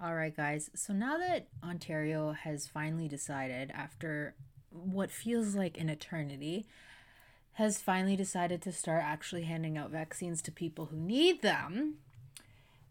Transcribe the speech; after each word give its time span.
All 0.00 0.14
right, 0.14 0.34
guys. 0.34 0.70
So 0.76 0.92
now 0.92 1.18
that 1.18 1.48
Ontario 1.64 2.30
has 2.30 2.68
finally 2.68 3.08
decided, 3.08 3.72
after 3.74 4.34
what 4.70 5.10
feels 5.10 5.56
like 5.56 5.78
an 5.78 5.88
eternity, 5.88 6.66
has 7.54 7.78
finally 7.80 8.14
decided 8.14 8.62
to 8.62 8.72
start 8.72 9.02
actually 9.02 9.42
handing 9.42 9.76
out 9.76 9.90
vaccines 9.90 10.40
to 10.42 10.52
people 10.52 10.86
who 10.86 10.96
need 10.96 11.42
them, 11.42 11.94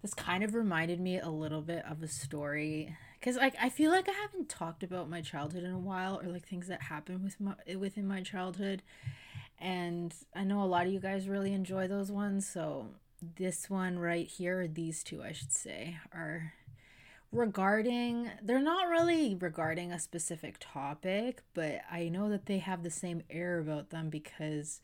this 0.02 0.13
kind 0.13 0.43
of 0.43 0.54
reminded 0.54 0.99
me 0.99 1.17
a 1.17 1.30
little 1.30 1.62
bit 1.62 1.85
of 1.89 2.04
a 2.04 2.07
story 2.09 2.95
because 3.20 3.38
like 3.38 3.55
I 3.62 3.70
feel 3.70 3.91
like 3.91 4.09
I 4.09 4.13
haven't 4.13 4.49
talked 4.49 4.84
about 4.84 5.09
my 5.09 5.21
childhood 5.21 5.63
in 5.63 5.71
a 5.71 5.80
while 5.80 6.20
or 6.21 6.27
like 6.30 6.45
things 6.45 6.67
that 6.67 6.84
happened 6.84 7.23
with 7.23 7.39
my 7.39 7.53
within 7.77 8.08
my 8.08 8.21
childhood, 8.21 8.84
and 9.59 10.13
I 10.35 10.44
know 10.44 10.62
a 10.62 10.66
lot 10.66 10.85
of 10.85 10.91
you 10.91 10.99
guys 10.99 11.30
really 11.30 11.53
enjoy 11.53 11.88
those 11.88 12.12
ones. 12.12 12.48
So 12.48 12.88
this 13.38 13.70
one 13.70 13.98
right 13.98 14.27
here, 14.27 14.62
or 14.62 14.67
these 14.67 15.03
two, 15.03 15.23
I 15.23 15.31
should 15.31 15.52
say, 15.52 15.98
are 16.13 16.53
regarding 17.31 18.30
they're 18.41 18.59
not 18.59 18.88
really 18.88 19.35
regarding 19.35 19.91
a 19.91 19.99
specific 19.99 20.55
topic 20.59 21.44
but 21.54 21.81
i 21.91 22.08
know 22.08 22.30
that 22.30 22.45
they 22.45 22.59
have 22.59 22.84
the 22.84 22.90
same 22.90 23.22
air 23.30 23.59
about 23.59 23.90
them 23.90 24.09
because 24.09 24.80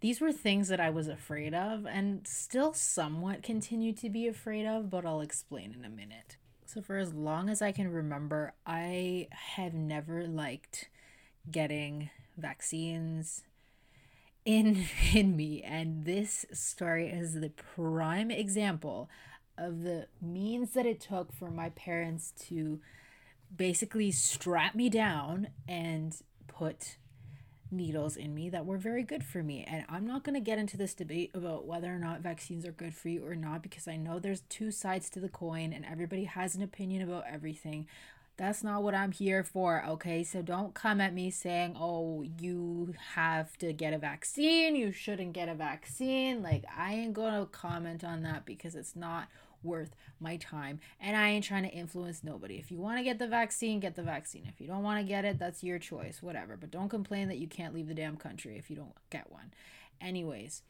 these 0.00 0.20
were 0.20 0.32
things 0.32 0.68
that 0.68 0.80
i 0.80 0.88
was 0.88 1.06
afraid 1.06 1.52
of 1.52 1.86
and 1.86 2.26
still 2.26 2.72
somewhat 2.72 3.42
continue 3.42 3.92
to 3.92 4.08
be 4.08 4.26
afraid 4.26 4.66
of 4.66 4.88
but 4.88 5.04
i'll 5.04 5.20
explain 5.20 5.74
in 5.78 5.84
a 5.84 5.90
minute. 5.90 6.36
So 6.64 6.80
for 6.80 6.96
as 6.96 7.12
long 7.12 7.50
as 7.50 7.60
i 7.60 7.72
can 7.72 7.92
remember 7.92 8.54
i 8.66 9.28
have 9.30 9.74
never 9.74 10.26
liked 10.26 10.88
getting 11.50 12.08
vaccines 12.38 13.42
in 14.44 14.84
in 15.14 15.36
me. 15.36 15.62
And 15.62 16.04
this 16.04 16.46
story 16.52 17.08
is 17.08 17.34
the 17.34 17.50
prime 17.50 18.30
example 18.30 19.08
of 19.60 19.82
the 19.82 20.06
means 20.20 20.72
that 20.72 20.86
it 20.86 21.00
took 21.00 21.32
for 21.32 21.50
my 21.50 21.70
parents 21.70 22.32
to 22.48 22.80
basically 23.54 24.10
strap 24.10 24.74
me 24.74 24.88
down 24.88 25.48
and 25.68 26.16
put 26.46 26.96
needles 27.72 28.16
in 28.16 28.34
me 28.34 28.48
that 28.50 28.66
were 28.66 28.78
very 28.78 29.02
good 29.02 29.24
for 29.24 29.42
me. 29.42 29.64
And 29.66 29.84
I'm 29.88 30.06
not 30.06 30.24
going 30.24 30.34
to 30.34 30.40
get 30.40 30.58
into 30.58 30.76
this 30.76 30.94
debate 30.94 31.30
about 31.34 31.66
whether 31.66 31.94
or 31.94 31.98
not 31.98 32.20
vaccines 32.20 32.66
are 32.66 32.72
good 32.72 32.94
for 32.94 33.08
you 33.08 33.24
or 33.24 33.36
not 33.36 33.62
because 33.62 33.86
I 33.86 33.96
know 33.96 34.18
there's 34.18 34.42
two 34.42 34.70
sides 34.70 35.08
to 35.10 35.20
the 35.20 35.28
coin 35.28 35.72
and 35.72 35.84
everybody 35.84 36.24
has 36.24 36.54
an 36.54 36.62
opinion 36.62 37.02
about 37.02 37.24
everything. 37.30 37.86
That's 38.36 38.64
not 38.64 38.82
what 38.82 38.94
I'm 38.94 39.12
here 39.12 39.44
for, 39.44 39.84
okay? 39.86 40.24
So 40.24 40.40
don't 40.40 40.72
come 40.72 41.00
at 41.00 41.12
me 41.12 41.30
saying, 41.30 41.76
oh, 41.78 42.22
you 42.22 42.94
have 43.14 43.56
to 43.58 43.72
get 43.74 43.92
a 43.92 43.98
vaccine, 43.98 44.76
you 44.76 44.92
shouldn't 44.92 45.34
get 45.34 45.50
a 45.50 45.54
vaccine. 45.54 46.42
Like, 46.42 46.64
I 46.74 46.94
ain't 46.94 47.12
gonna 47.12 47.46
comment 47.46 48.02
on 48.02 48.22
that 48.22 48.46
because 48.46 48.74
it's 48.74 48.96
not 48.96 49.28
worth 49.62 49.94
my 50.18 50.36
time. 50.36 50.80
And 51.00 51.16
I 51.16 51.28
ain't 51.30 51.44
trying 51.44 51.64
to 51.64 51.70
influence 51.70 52.24
nobody. 52.24 52.56
If 52.56 52.70
you 52.70 52.78
want 52.78 52.98
to 52.98 53.04
get 53.04 53.18
the 53.18 53.26
vaccine, 53.26 53.80
get 53.80 53.96
the 53.96 54.02
vaccine. 54.02 54.46
If 54.48 54.60
you 54.60 54.66
don't 54.66 54.82
want 54.82 55.00
to 55.00 55.08
get 55.08 55.24
it, 55.24 55.38
that's 55.38 55.62
your 55.62 55.78
choice, 55.78 56.22
whatever. 56.22 56.56
But 56.56 56.70
don't 56.70 56.88
complain 56.88 57.28
that 57.28 57.38
you 57.38 57.48
can't 57.48 57.74
leave 57.74 57.88
the 57.88 57.94
damn 57.94 58.16
country 58.16 58.56
if 58.56 58.70
you 58.70 58.76
don't 58.76 58.94
get 59.10 59.30
one. 59.30 59.52
Anyways, 60.00 60.62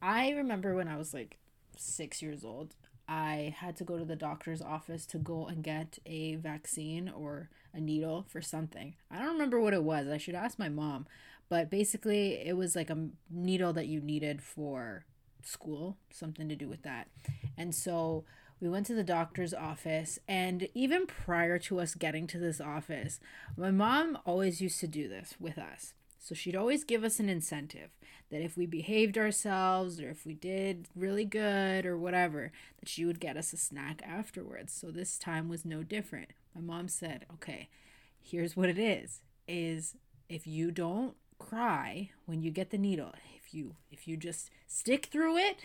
I 0.00 0.30
remember 0.30 0.74
when 0.74 0.88
I 0.88 0.96
was 0.96 1.12
like 1.12 1.38
six 1.76 2.22
years 2.22 2.44
old, 2.44 2.74
I 3.08 3.54
had 3.56 3.76
to 3.76 3.84
go 3.84 3.98
to 3.98 4.04
the 4.04 4.16
doctor's 4.16 4.60
office 4.60 5.06
to 5.06 5.18
go 5.18 5.46
and 5.46 5.64
get 5.64 5.98
a 6.04 6.36
vaccine 6.36 7.08
or 7.08 7.48
a 7.72 7.80
needle 7.80 8.26
for 8.28 8.42
something. 8.42 8.94
I 9.10 9.18
don't 9.18 9.32
remember 9.32 9.60
what 9.60 9.72
it 9.72 9.82
was. 9.82 10.08
I 10.08 10.18
should 10.18 10.34
ask 10.34 10.58
my 10.58 10.68
mom. 10.68 11.06
But 11.48 11.70
basically, 11.70 12.34
it 12.46 12.56
was 12.56 12.76
like 12.76 12.90
a 12.90 13.08
needle 13.30 13.72
that 13.72 13.86
you 13.86 14.00
needed 14.00 14.42
for 14.42 15.06
school, 15.42 15.96
something 16.10 16.48
to 16.48 16.56
do 16.56 16.68
with 16.68 16.82
that. 16.82 17.08
And 17.56 17.74
so 17.74 18.24
we 18.60 18.68
went 18.68 18.86
to 18.86 18.94
the 18.94 19.04
doctor's 19.04 19.54
office, 19.54 20.18
and 20.26 20.68
even 20.74 21.06
prior 21.06 21.58
to 21.60 21.80
us 21.80 21.94
getting 21.94 22.26
to 22.28 22.38
this 22.38 22.60
office, 22.60 23.20
my 23.56 23.70
mom 23.70 24.18
always 24.26 24.60
used 24.60 24.80
to 24.80 24.88
do 24.88 25.08
this 25.08 25.34
with 25.38 25.58
us. 25.58 25.94
So 26.18 26.34
she'd 26.34 26.56
always 26.56 26.84
give 26.84 27.04
us 27.04 27.20
an 27.20 27.28
incentive 27.28 27.90
that 28.30 28.42
if 28.42 28.56
we 28.56 28.66
behaved 28.66 29.16
ourselves 29.16 30.00
or 30.00 30.10
if 30.10 30.26
we 30.26 30.34
did 30.34 30.88
really 30.94 31.24
good 31.24 31.86
or 31.86 31.96
whatever, 31.96 32.52
that 32.80 32.88
she 32.88 33.04
would 33.04 33.20
get 33.20 33.36
us 33.36 33.52
a 33.52 33.56
snack 33.56 34.02
afterwards. 34.04 34.72
So 34.72 34.90
this 34.90 35.16
time 35.16 35.48
was 35.48 35.64
no 35.64 35.82
different. 35.82 36.32
My 36.54 36.60
mom 36.60 36.88
said, 36.88 37.24
"Okay, 37.34 37.68
here's 38.20 38.56
what 38.56 38.68
it 38.68 38.78
is. 38.78 39.22
Is 39.46 39.96
if 40.28 40.46
you 40.46 40.70
don't 40.70 41.16
cry 41.48 42.10
when 42.26 42.42
you 42.42 42.50
get 42.50 42.70
the 42.70 42.78
needle, 42.78 43.12
if 43.36 43.54
you 43.54 43.74
if 43.90 44.06
you 44.06 44.16
just 44.18 44.50
stick 44.66 45.06
through 45.06 45.38
it 45.38 45.56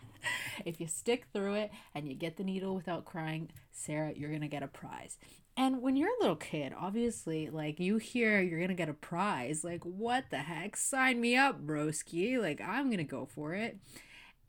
if 0.64 0.80
you 0.80 0.88
stick 0.88 1.26
through 1.32 1.54
it 1.54 1.70
and 1.94 2.08
you 2.08 2.14
get 2.14 2.36
the 2.36 2.42
needle 2.42 2.74
without 2.74 3.04
crying 3.04 3.48
sarah 3.70 4.12
you're 4.16 4.32
gonna 4.32 4.48
get 4.48 4.64
a 4.64 4.68
prize. 4.68 5.16
And 5.56 5.82
when 5.82 5.94
you're 5.94 6.08
a 6.08 6.20
little 6.20 6.36
kid 6.36 6.72
obviously 6.76 7.50
like 7.50 7.78
you 7.78 7.98
hear 7.98 8.40
you're 8.40 8.60
gonna 8.60 8.74
get 8.74 8.88
a 8.88 8.94
prize 8.94 9.62
like 9.62 9.84
what 9.84 10.24
the 10.30 10.38
heck? 10.38 10.76
Sign 10.76 11.20
me 11.20 11.36
up 11.36 11.64
broski. 11.64 12.40
Like 12.40 12.60
i'm 12.60 12.90
gonna 12.90 13.04
go 13.04 13.26
for 13.26 13.54
it 13.54 13.78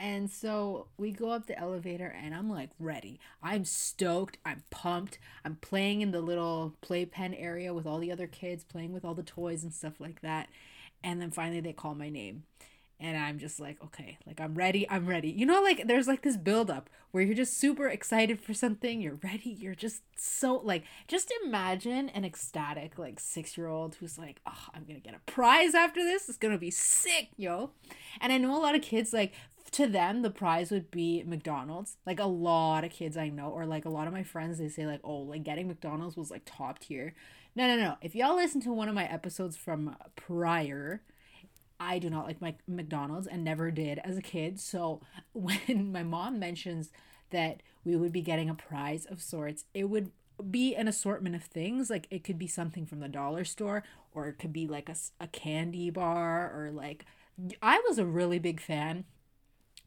and 0.02 0.32
so 0.32 0.88
we 0.98 1.12
go 1.12 1.30
up 1.30 1.46
the 1.46 1.60
elevator 1.60 2.08
and 2.08 2.34
I'm 2.34 2.50
like 2.50 2.72
ready. 2.80 3.20
I'm 3.44 3.64
stoked. 3.64 4.40
I'm 4.44 4.64
pumped. 4.72 5.20
I'm 5.46 5.58
playing 5.58 6.02
in 6.02 6.10
the 6.10 6.22
little 6.22 6.76
playpen 6.82 7.36
area 7.36 7.72
with 7.72 7.86
all 7.86 8.00
the 8.00 8.12
other 8.12 8.26
kids, 8.26 8.64
playing 8.64 8.94
with 8.94 9.06
all 9.06 9.14
the 9.14 9.22
toys 9.22 9.64
and 9.64 9.72
stuff 9.72 10.00
like 10.00 10.22
that. 10.22 10.50
And 11.04 11.22
then 11.22 11.30
finally 11.30 11.60
they 11.60 11.72
call 11.72 11.94
my 11.94 12.10
name. 12.10 12.46
And 13.00 13.16
I'm 13.16 13.38
just 13.38 13.60
like, 13.60 13.78
okay, 13.84 14.18
like 14.26 14.42
I'm 14.42 14.56
ready, 14.56 14.90
I'm 14.90 15.06
ready. 15.06 15.30
You 15.30 15.46
know, 15.46 15.62
like 15.62 15.88
there's 15.88 16.08
like 16.08 16.24
this 16.24 16.38
buildup 16.38 16.90
where 17.12 17.24
you're 17.24 17.36
just 17.36 17.58
super 17.58 17.88
excited 17.88 18.40
for 18.40 18.54
something, 18.54 19.02
you're 19.02 19.20
ready, 19.24 19.50
you're 19.50 19.76
just 19.76 20.02
so 20.16 20.62
like, 20.64 20.84
just 21.08 21.34
imagine 21.44 22.10
an 22.10 22.24
ecstatic 22.24 22.98
like 22.98 23.20
six 23.20 23.58
year 23.58 23.68
old 23.68 23.96
who's 23.96 24.18
like, 24.18 24.40
oh, 24.48 24.68
I'm 24.74 24.86
gonna 24.86 25.00
get 25.00 25.16
a 25.16 25.32
prize 25.32 25.76
after 25.76 26.04
this, 26.04 26.30
it's 26.30 26.38
gonna 26.38 26.58
be 26.58 26.72
sick, 26.72 27.30
yo. 27.38 27.72
And 28.20 28.32
I 28.32 28.38
know 28.38 28.56
a 28.56 28.62
lot 28.62 28.76
of 28.76 28.82
kids 28.82 29.14
like 29.14 29.34
to 29.72 29.88
them 29.88 30.22
the 30.22 30.30
prize 30.30 30.72
would 30.72 30.92
be 30.92 31.24
McDonald's. 31.26 31.98
Like 32.06 32.20
a 32.20 32.26
lot 32.26 32.84
of 32.84 32.92
kids 32.92 33.18
I 33.18 33.30
know, 33.30 33.50
or 33.50 33.66
like 33.66 33.86
a 33.86 33.90
lot 33.90 34.08
of 34.08 34.14
my 34.14 34.24
friends, 34.24 34.58
they 34.58 34.70
say 34.70 34.86
like, 34.86 35.02
oh, 35.04 35.20
like 35.20 35.44
getting 35.44 35.68
McDonald's 35.68 36.18
was 36.18 36.32
like 36.32 36.44
top 36.46 36.80
tier. 36.80 37.14
No, 37.56 37.68
no, 37.68 37.76
no. 37.76 37.96
If 38.02 38.16
y'all 38.16 38.36
listen 38.36 38.62
to 38.62 38.72
one 38.72 38.90
of 38.90 38.96
my 38.96 39.06
episodes 39.06 39.58
from 39.58 39.96
prior, 40.16 41.02
I 41.80 42.00
do 42.00 42.10
not 42.10 42.26
like 42.26 42.42
my 42.42 42.56
McDonald's 42.68 43.28
and 43.28 43.44
never 43.44 43.72
did 43.72 44.00
as 44.00 44.18
a 44.18 44.22
kid. 44.22 44.60
So 44.60 45.02
when 45.34 45.92
my 45.92 46.04
mom 46.04 46.40
mentions 46.40 46.92
that 47.32 47.62
we 47.84 47.96
would 47.96 48.12
be 48.12 48.22
getting 48.22 48.50
a 48.50 48.56
prize 48.56 49.06
of 49.06 49.22
sorts, 49.22 49.66
it 49.74 49.86
would 49.86 50.12
be 50.50 50.76
an 50.76 50.88
assortment 50.88 51.36
of 51.36 51.44
things. 51.44 51.90
Like 51.90 52.08
it 52.10 52.24
could 52.24 52.38
be 52.38 52.48
something 52.48 52.86
from 52.86 53.00
the 53.00 53.08
dollar 53.08 53.44
store, 53.44 53.84
or 54.14 54.28
it 54.28 54.40
could 54.40 54.54
be 54.54 54.68
like 54.68 54.90
a, 54.90 54.96
a 55.20 55.28
candy 55.28 55.90
bar, 55.90 56.52
or 56.54 56.72
like 56.72 57.06
I 57.62 57.82
was 57.88 57.98
a 57.98 58.06
really 58.06 58.40
big 58.40 58.60
fan 58.60 59.06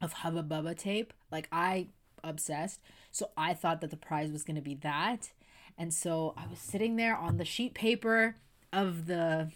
of 0.01 0.13
Hubba 0.13 0.43
Bubba 0.43 0.77
tape. 0.77 1.13
Like 1.31 1.47
I 1.51 1.87
obsessed. 2.23 2.81
So 3.11 3.29
I 3.37 3.53
thought 3.53 3.81
that 3.81 3.91
the 3.91 3.97
prize 3.97 4.31
was 4.31 4.43
going 4.43 4.55
to 4.55 4.61
be 4.61 4.75
that. 4.75 5.31
And 5.77 5.93
so 5.93 6.33
I 6.37 6.47
was 6.47 6.59
sitting 6.59 6.95
there 6.95 7.15
on 7.15 7.37
the 7.37 7.45
sheet 7.45 7.73
paper 7.73 8.35
of 8.71 9.05
the 9.07 9.51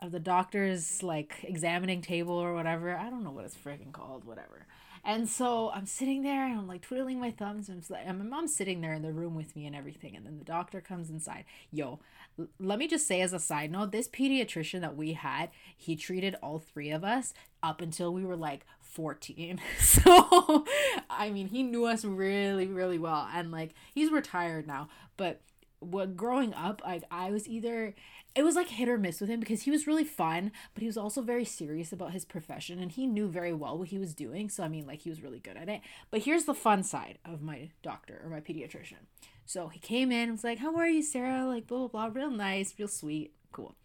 of 0.00 0.12
the 0.12 0.20
doctor's 0.20 1.02
like 1.02 1.44
examining 1.44 2.02
table 2.02 2.34
or 2.34 2.52
whatever. 2.54 2.96
I 2.96 3.10
don't 3.10 3.24
know 3.24 3.30
what 3.30 3.44
it's 3.44 3.56
freaking 3.56 3.92
called, 3.92 4.24
whatever. 4.24 4.66
And 5.04 5.28
so 5.28 5.70
I'm 5.70 5.86
sitting 5.86 6.22
there 6.22 6.46
and 6.46 6.58
I'm 6.58 6.66
like 6.66 6.80
twiddling 6.80 7.20
my 7.20 7.30
thumbs 7.30 7.68
and, 7.68 7.84
and 8.04 8.18
my 8.18 8.24
mom's 8.24 8.56
sitting 8.56 8.80
there 8.80 8.94
in 8.94 9.02
the 9.02 9.12
room 9.12 9.34
with 9.34 9.54
me 9.54 9.66
and 9.66 9.76
everything. 9.76 10.16
And 10.16 10.24
then 10.24 10.38
the 10.38 10.44
doctor 10.44 10.80
comes 10.80 11.10
inside. 11.10 11.44
Yo, 11.70 12.00
l- 12.38 12.48
let 12.58 12.78
me 12.78 12.88
just 12.88 13.06
say 13.06 13.20
as 13.20 13.34
a 13.34 13.38
side 13.38 13.70
note, 13.70 13.92
this 13.92 14.08
pediatrician 14.08 14.80
that 14.80 14.96
we 14.96 15.12
had, 15.12 15.50
he 15.76 15.94
treated 15.94 16.36
all 16.42 16.58
three 16.58 16.90
of 16.90 17.04
us 17.04 17.34
up 17.62 17.82
until 17.82 18.14
we 18.14 18.24
were 18.24 18.36
like 18.36 18.64
14. 18.80 19.60
So, 19.78 20.64
I 21.10 21.30
mean, 21.30 21.48
he 21.48 21.62
knew 21.62 21.84
us 21.84 22.04
really, 22.04 22.66
really 22.66 22.98
well. 22.98 23.28
And 23.32 23.52
like, 23.52 23.74
he's 23.94 24.10
retired 24.10 24.66
now. 24.66 24.88
But 25.16 25.40
what 25.86 26.16
growing 26.16 26.54
up, 26.54 26.82
like, 26.84 27.04
I 27.10 27.30
was 27.30 27.48
either 27.48 27.94
it 28.34 28.42
was 28.42 28.56
like 28.56 28.68
hit 28.68 28.88
or 28.88 28.98
miss 28.98 29.20
with 29.20 29.30
him 29.30 29.38
because 29.38 29.62
he 29.62 29.70
was 29.70 29.86
really 29.86 30.04
fun, 30.04 30.50
but 30.74 30.80
he 30.80 30.88
was 30.88 30.96
also 30.96 31.22
very 31.22 31.44
serious 31.44 31.92
about 31.92 32.12
his 32.12 32.24
profession 32.24 32.80
and 32.80 32.90
he 32.90 33.06
knew 33.06 33.28
very 33.28 33.52
well 33.52 33.78
what 33.78 33.88
he 33.88 33.98
was 33.98 34.12
doing. 34.12 34.48
So, 34.48 34.64
I 34.64 34.68
mean, 34.68 34.86
like, 34.86 35.02
he 35.02 35.10
was 35.10 35.22
really 35.22 35.38
good 35.38 35.56
at 35.56 35.68
it. 35.68 35.82
But 36.10 36.22
here's 36.22 36.44
the 36.44 36.54
fun 36.54 36.82
side 36.82 37.18
of 37.24 37.42
my 37.42 37.70
doctor 37.82 38.20
or 38.24 38.30
my 38.30 38.40
pediatrician. 38.40 39.06
So, 39.46 39.68
he 39.68 39.78
came 39.78 40.10
in 40.10 40.24
and 40.24 40.32
was 40.32 40.44
like, 40.44 40.58
How 40.58 40.74
are 40.76 40.88
you, 40.88 41.02
Sarah? 41.02 41.46
Like, 41.46 41.66
blah, 41.66 41.86
blah, 41.86 42.08
blah. 42.08 42.22
Real 42.22 42.30
nice, 42.30 42.74
real 42.78 42.88
sweet. 42.88 43.32
Cool. 43.52 43.76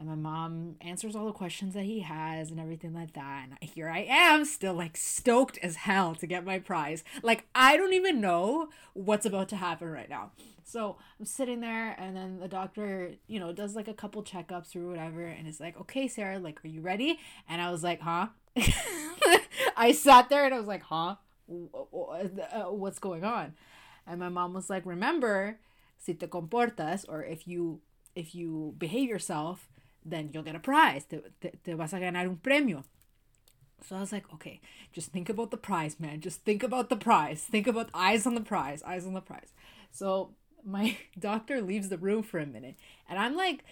And 0.00 0.08
my 0.08 0.14
mom 0.14 0.76
answers 0.80 1.14
all 1.14 1.26
the 1.26 1.32
questions 1.32 1.74
that 1.74 1.84
he 1.84 2.00
has 2.00 2.50
and 2.50 2.58
everything 2.58 2.94
like 2.94 3.12
that. 3.12 3.48
And 3.50 3.70
here 3.70 3.86
I 3.90 4.06
am, 4.08 4.46
still 4.46 4.72
like 4.72 4.96
stoked 4.96 5.58
as 5.62 5.76
hell 5.76 6.14
to 6.14 6.26
get 6.26 6.42
my 6.42 6.58
prize. 6.58 7.04
Like, 7.22 7.44
I 7.54 7.76
don't 7.76 7.92
even 7.92 8.18
know 8.18 8.70
what's 8.94 9.26
about 9.26 9.50
to 9.50 9.56
happen 9.56 9.90
right 9.90 10.08
now. 10.08 10.30
So 10.64 10.96
I'm 11.18 11.26
sitting 11.26 11.60
there, 11.60 11.94
and 11.98 12.16
then 12.16 12.40
the 12.40 12.48
doctor, 12.48 13.12
you 13.26 13.38
know, 13.38 13.52
does 13.52 13.76
like 13.76 13.88
a 13.88 13.94
couple 13.94 14.22
checkups 14.22 14.74
or 14.74 14.88
whatever. 14.88 15.22
And 15.22 15.46
it's 15.46 15.60
like, 15.60 15.78
okay, 15.78 16.08
Sarah, 16.08 16.38
like, 16.38 16.64
are 16.64 16.68
you 16.68 16.80
ready? 16.80 17.18
And 17.46 17.60
I 17.60 17.70
was 17.70 17.82
like, 17.82 18.00
huh? 18.00 18.28
I 19.76 19.92
sat 19.92 20.30
there 20.30 20.46
and 20.46 20.54
I 20.54 20.58
was 20.58 20.66
like, 20.66 20.84
huh? 20.84 21.16
Uh, 21.52 22.28
uh, 22.54 22.72
what's 22.72 22.98
going 22.98 23.24
on? 23.24 23.52
And 24.06 24.18
my 24.18 24.30
mom 24.30 24.54
was 24.54 24.70
like, 24.70 24.86
remember, 24.86 25.58
si 25.98 26.14
te 26.14 26.26
comportas, 26.26 27.04
or 27.06 27.22
if 27.22 27.46
you 27.46 27.82
if 28.14 28.34
you 28.34 28.74
behave 28.78 29.08
yourself, 29.08 29.68
then 30.04 30.30
you'll 30.32 30.42
get 30.42 30.56
a 30.56 30.60
prize. 30.60 31.04
Te, 31.04 31.20
te, 31.40 31.50
te 31.64 31.74
vas 31.74 31.92
a 31.92 31.98
ganar 31.98 32.26
un 32.26 32.36
premio. 32.36 32.84
So 33.86 33.96
I 33.96 34.00
was 34.00 34.12
like, 34.12 34.32
okay, 34.34 34.60
just 34.92 35.10
think 35.10 35.28
about 35.28 35.50
the 35.50 35.56
prize, 35.56 35.98
man. 35.98 36.20
Just 36.20 36.44
think 36.44 36.62
about 36.62 36.88
the 36.88 36.96
prize. 36.96 37.42
Think 37.42 37.66
about 37.66 37.90
eyes 37.94 38.26
on 38.26 38.34
the 38.34 38.40
prize, 38.40 38.82
eyes 38.82 39.06
on 39.06 39.14
the 39.14 39.20
prize. 39.20 39.54
So 39.90 40.34
my 40.64 40.96
doctor 41.18 41.60
leaves 41.60 41.88
the 41.88 41.98
room 41.98 42.22
for 42.22 42.38
a 42.38 42.46
minute, 42.46 42.76
and 43.08 43.18
I'm 43.18 43.36
like, 43.36 43.64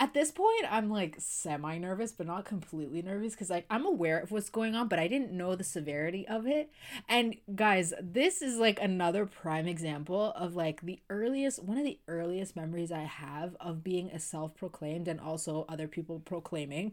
at 0.00 0.14
this 0.14 0.30
point 0.30 0.64
i'm 0.70 0.90
like 0.90 1.16
semi 1.18 1.78
nervous 1.78 2.12
but 2.12 2.26
not 2.26 2.44
completely 2.44 3.02
nervous 3.02 3.32
because 3.32 3.50
like 3.50 3.66
i'm 3.70 3.84
aware 3.84 4.18
of 4.18 4.30
what's 4.30 4.48
going 4.48 4.74
on 4.74 4.88
but 4.88 4.98
i 4.98 5.08
didn't 5.08 5.32
know 5.32 5.54
the 5.54 5.64
severity 5.64 6.26
of 6.28 6.46
it. 6.46 6.70
And 7.08 7.36
guys 7.54 7.92
this 8.00 8.42
is 8.42 8.56
like 8.56 8.80
another 8.80 9.26
prime 9.26 9.66
example 9.66 10.32
of 10.36 10.54
like 10.54 10.82
the 10.82 11.00
earliest 11.10 11.62
one 11.62 11.78
of 11.78 11.84
the 11.84 11.98
earliest 12.08 12.56
memories 12.56 12.92
i 12.92 13.02
have 13.02 13.56
of 13.60 13.82
being 13.82 14.10
a 14.10 14.18
self-proclaimed 14.18 15.08
and 15.08 15.20
also 15.20 15.64
other 15.68 15.88
people 15.88 16.20
proclaiming 16.20 16.92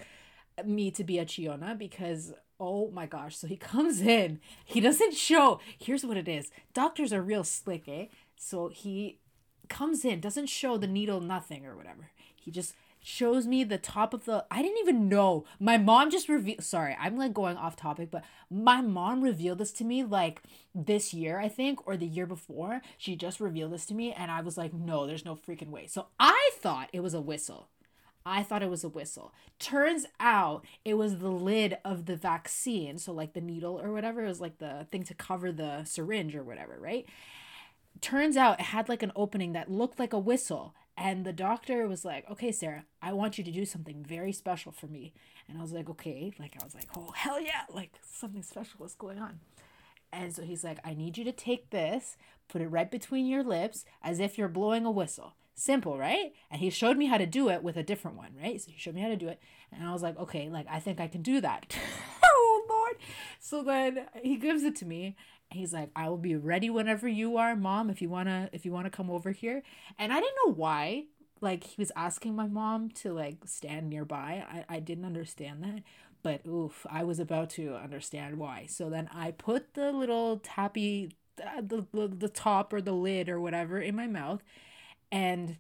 me 0.64 0.92
to 0.92 1.04
be 1.04 1.20
a 1.20 1.26
chiona 1.26 1.78
because 1.78 2.34
oh 2.60 2.90
my 2.92 3.06
gosh 3.06 3.36
so 3.38 3.48
he 3.48 3.58
comes 3.76 4.02
in. 4.02 4.40
He 4.64 4.80
doesn't 4.80 5.14
show. 5.14 5.60
Here's 5.78 6.06
what 6.06 6.18
it 6.18 6.28
is. 6.28 6.52
Doctors 6.74 7.14
are 7.14 7.22
real 7.22 7.44
slick 7.44 7.84
eh? 7.88 8.06
So 8.36 8.70
he 8.70 9.20
comes 9.68 10.06
in 10.06 10.20
doesn't 10.20 10.48
show 10.48 10.78
the 10.78 10.88
needle 10.88 11.22
nothing 11.22 11.66
or 11.66 11.76
whatever. 11.76 12.12
He 12.36 12.52
just 12.52 12.76
shows 13.06 13.46
me 13.46 13.64
the 13.64 13.78
top 13.78 14.16
of 14.16 14.26
the 14.26 14.44
I 14.50 14.64
didn't 14.64 14.80
even 14.80 15.08
know. 15.08 15.46
My 15.60 15.78
mom 15.78 16.10
just 16.10 16.28
revealed 16.28 16.64
sorry, 16.64 16.98
I'm 17.00 17.18
like 17.18 17.34
going 17.34 17.56
off 17.56 17.76
topic, 17.76 18.10
but 18.10 18.24
my 18.50 18.82
mom 18.82 19.22
revealed 19.22 19.60
this 19.60 19.72
to 19.74 19.84
me 19.84 20.04
like 20.04 20.42
this 20.74 21.14
year, 21.14 21.40
I 21.40 21.48
think, 21.48 21.86
or 21.88 21.96
the 21.96 22.08
year 22.08 22.26
before. 22.26 22.82
She 22.98 23.16
just 23.16 23.40
revealed 23.40 23.74
this 23.74 23.86
to 23.88 23.94
me 23.94 24.12
and 24.12 24.32
I 24.32 24.42
was 24.42 24.58
like, 24.58 24.74
"No, 24.74 25.06
there's 25.06 25.24
no 25.24 25.36
freaking 25.36 25.70
way." 25.70 25.86
So 25.86 26.08
I 26.20 26.50
thought 26.56 26.90
it 26.94 27.02
was 27.02 27.14
a 27.14 27.22
whistle. 27.22 27.70
I 28.26 28.42
thought 28.42 28.64
it 28.64 28.72
was 28.72 28.84
a 28.84 28.90
whistle. 28.90 29.36
Turns 29.60 30.08
out 30.20 30.66
it 30.84 30.96
was 30.96 31.20
the 31.20 31.30
lid 31.30 31.78
of 31.86 32.08
the 32.08 32.16
vaccine. 32.16 32.98
So, 32.98 33.14
like 33.14 33.34
the 33.34 33.42
needle 33.42 33.80
or 33.80 33.92
whatever, 33.92 34.26
it 34.26 34.28
was 34.28 34.42
like 34.42 34.58
the 34.58 34.88
thing 34.92 35.04
to 35.04 35.14
cover 35.14 35.52
the 35.52 35.84
syringe 35.84 36.36
or 36.36 36.44
whatever, 36.44 36.76
right? 36.80 37.06
Turns 38.02 38.36
out 38.36 38.60
it 38.60 38.66
had 38.68 38.90
like 38.90 39.04
an 39.04 39.12
opening 39.16 39.54
that 39.54 39.70
looked 39.70 40.00
like 40.00 40.12
a 40.12 40.18
whistle. 40.20 40.74
And 40.98 41.26
the 41.26 41.34
doctor 41.34 41.88
was 41.88 42.06
like, 42.06 42.30
okay, 42.32 42.52
Sarah, 42.52 42.86
I 43.02 43.12
want 43.14 43.38
you 43.38 43.44
to 43.44 43.52
do 43.52 43.66
something 43.66 44.04
very 44.08 44.32
special 44.32 44.72
for 44.72 44.88
me. 44.88 45.14
And 45.48 45.58
I 45.58 45.62
was 45.62 45.74
like, 45.74 45.90
okay. 45.90 46.34
Like, 46.40 46.56
I 46.60 46.64
was 46.64 46.74
like, 46.74 46.88
oh, 46.96 47.12
hell 47.16 47.42
yeah. 47.42 47.64
Like, 47.70 47.92
something 48.02 48.44
special 48.44 48.86
is 48.86 48.96
going 48.96 49.20
on. 49.20 49.40
And 50.14 50.34
so 50.34 50.44
he's 50.44 50.64
like, 50.64 50.80
I 50.86 50.94
need 50.94 51.18
you 51.18 51.26
to 51.26 51.34
take 51.34 51.70
this, 51.70 52.16
put 52.48 52.62
it 52.62 52.68
right 52.68 52.90
between 52.90 53.26
your 53.26 53.44
lips 53.44 53.84
as 54.02 54.20
if 54.20 54.38
you're 54.38 54.48
blowing 54.48 54.86
a 54.86 54.92
whistle. 54.92 55.34
Simple, 55.54 55.98
right? 55.98 56.34
And 56.50 56.62
he 56.62 56.70
showed 56.70 56.98
me 56.98 57.08
how 57.08 57.18
to 57.18 57.26
do 57.26 57.50
it 57.50 57.64
with 57.64 57.76
a 57.78 57.84
different 57.84 58.18
one, 58.18 58.32
right? 58.42 58.62
So 58.62 58.72
he 58.72 58.78
showed 58.78 58.96
me 58.96 59.02
how 59.02 59.10
to 59.10 59.16
do 59.18 59.28
it. 59.28 59.40
And 59.72 59.86
I 59.86 59.92
was 59.92 60.02
like, 60.02 60.18
okay, 60.18 60.50
like, 60.50 60.68
I 60.70 60.80
think 60.80 61.00
I 61.00 61.08
can 61.08 61.22
do 61.22 61.42
that. 61.42 61.76
oh, 62.24 62.66
Lord. 62.70 62.96
So 63.40 63.64
then 63.64 64.08
he 64.22 64.38
gives 64.38 64.64
it 64.64 64.76
to 64.78 64.86
me 64.86 65.16
he's 65.52 65.74
like 65.74 65.90
i 65.96 66.10
will 66.10 66.18
be 66.18 66.36
ready 66.36 66.70
whenever 66.70 67.08
you 67.08 67.38
are 67.38 67.56
mom 67.56 67.90
if 67.90 68.02
you 68.02 68.10
want 68.10 68.28
to 68.28 68.50
if 68.52 68.66
you 68.66 68.72
want 68.72 68.86
to 68.86 68.90
come 68.90 69.10
over 69.10 69.32
here 69.32 69.62
and 69.98 70.12
i 70.12 70.20
didn't 70.20 70.36
know 70.46 70.54
why 70.54 71.04
like 71.42 71.64
he 71.64 71.76
was 71.78 71.92
asking 71.96 72.36
my 72.36 72.48
mom 72.48 72.90
to 72.90 73.14
like 73.14 73.38
stand 73.46 73.90
nearby 73.90 74.44
i, 74.50 74.76
I 74.76 74.80
didn't 74.80 75.06
understand 75.06 75.64
that 75.64 75.84
but 76.24 76.46
oof 76.48 76.86
i 76.90 77.04
was 77.04 77.20
about 77.20 77.50
to 77.52 77.76
understand 77.76 78.38
why 78.38 78.66
so 78.68 78.90
then 78.90 79.10
i 79.14 79.32
put 79.32 79.74
the 79.74 79.92
little 79.92 80.38
tappy 80.38 81.12
uh, 81.42 81.62
the, 81.62 81.86
the, 81.94 82.08
the 82.08 82.30
top 82.30 82.72
or 82.72 82.82
the 82.82 82.94
lid 82.94 83.30
or 83.30 83.40
whatever 83.40 83.80
in 83.80 83.96
my 83.96 84.08
mouth 84.08 84.42
and 85.12 85.58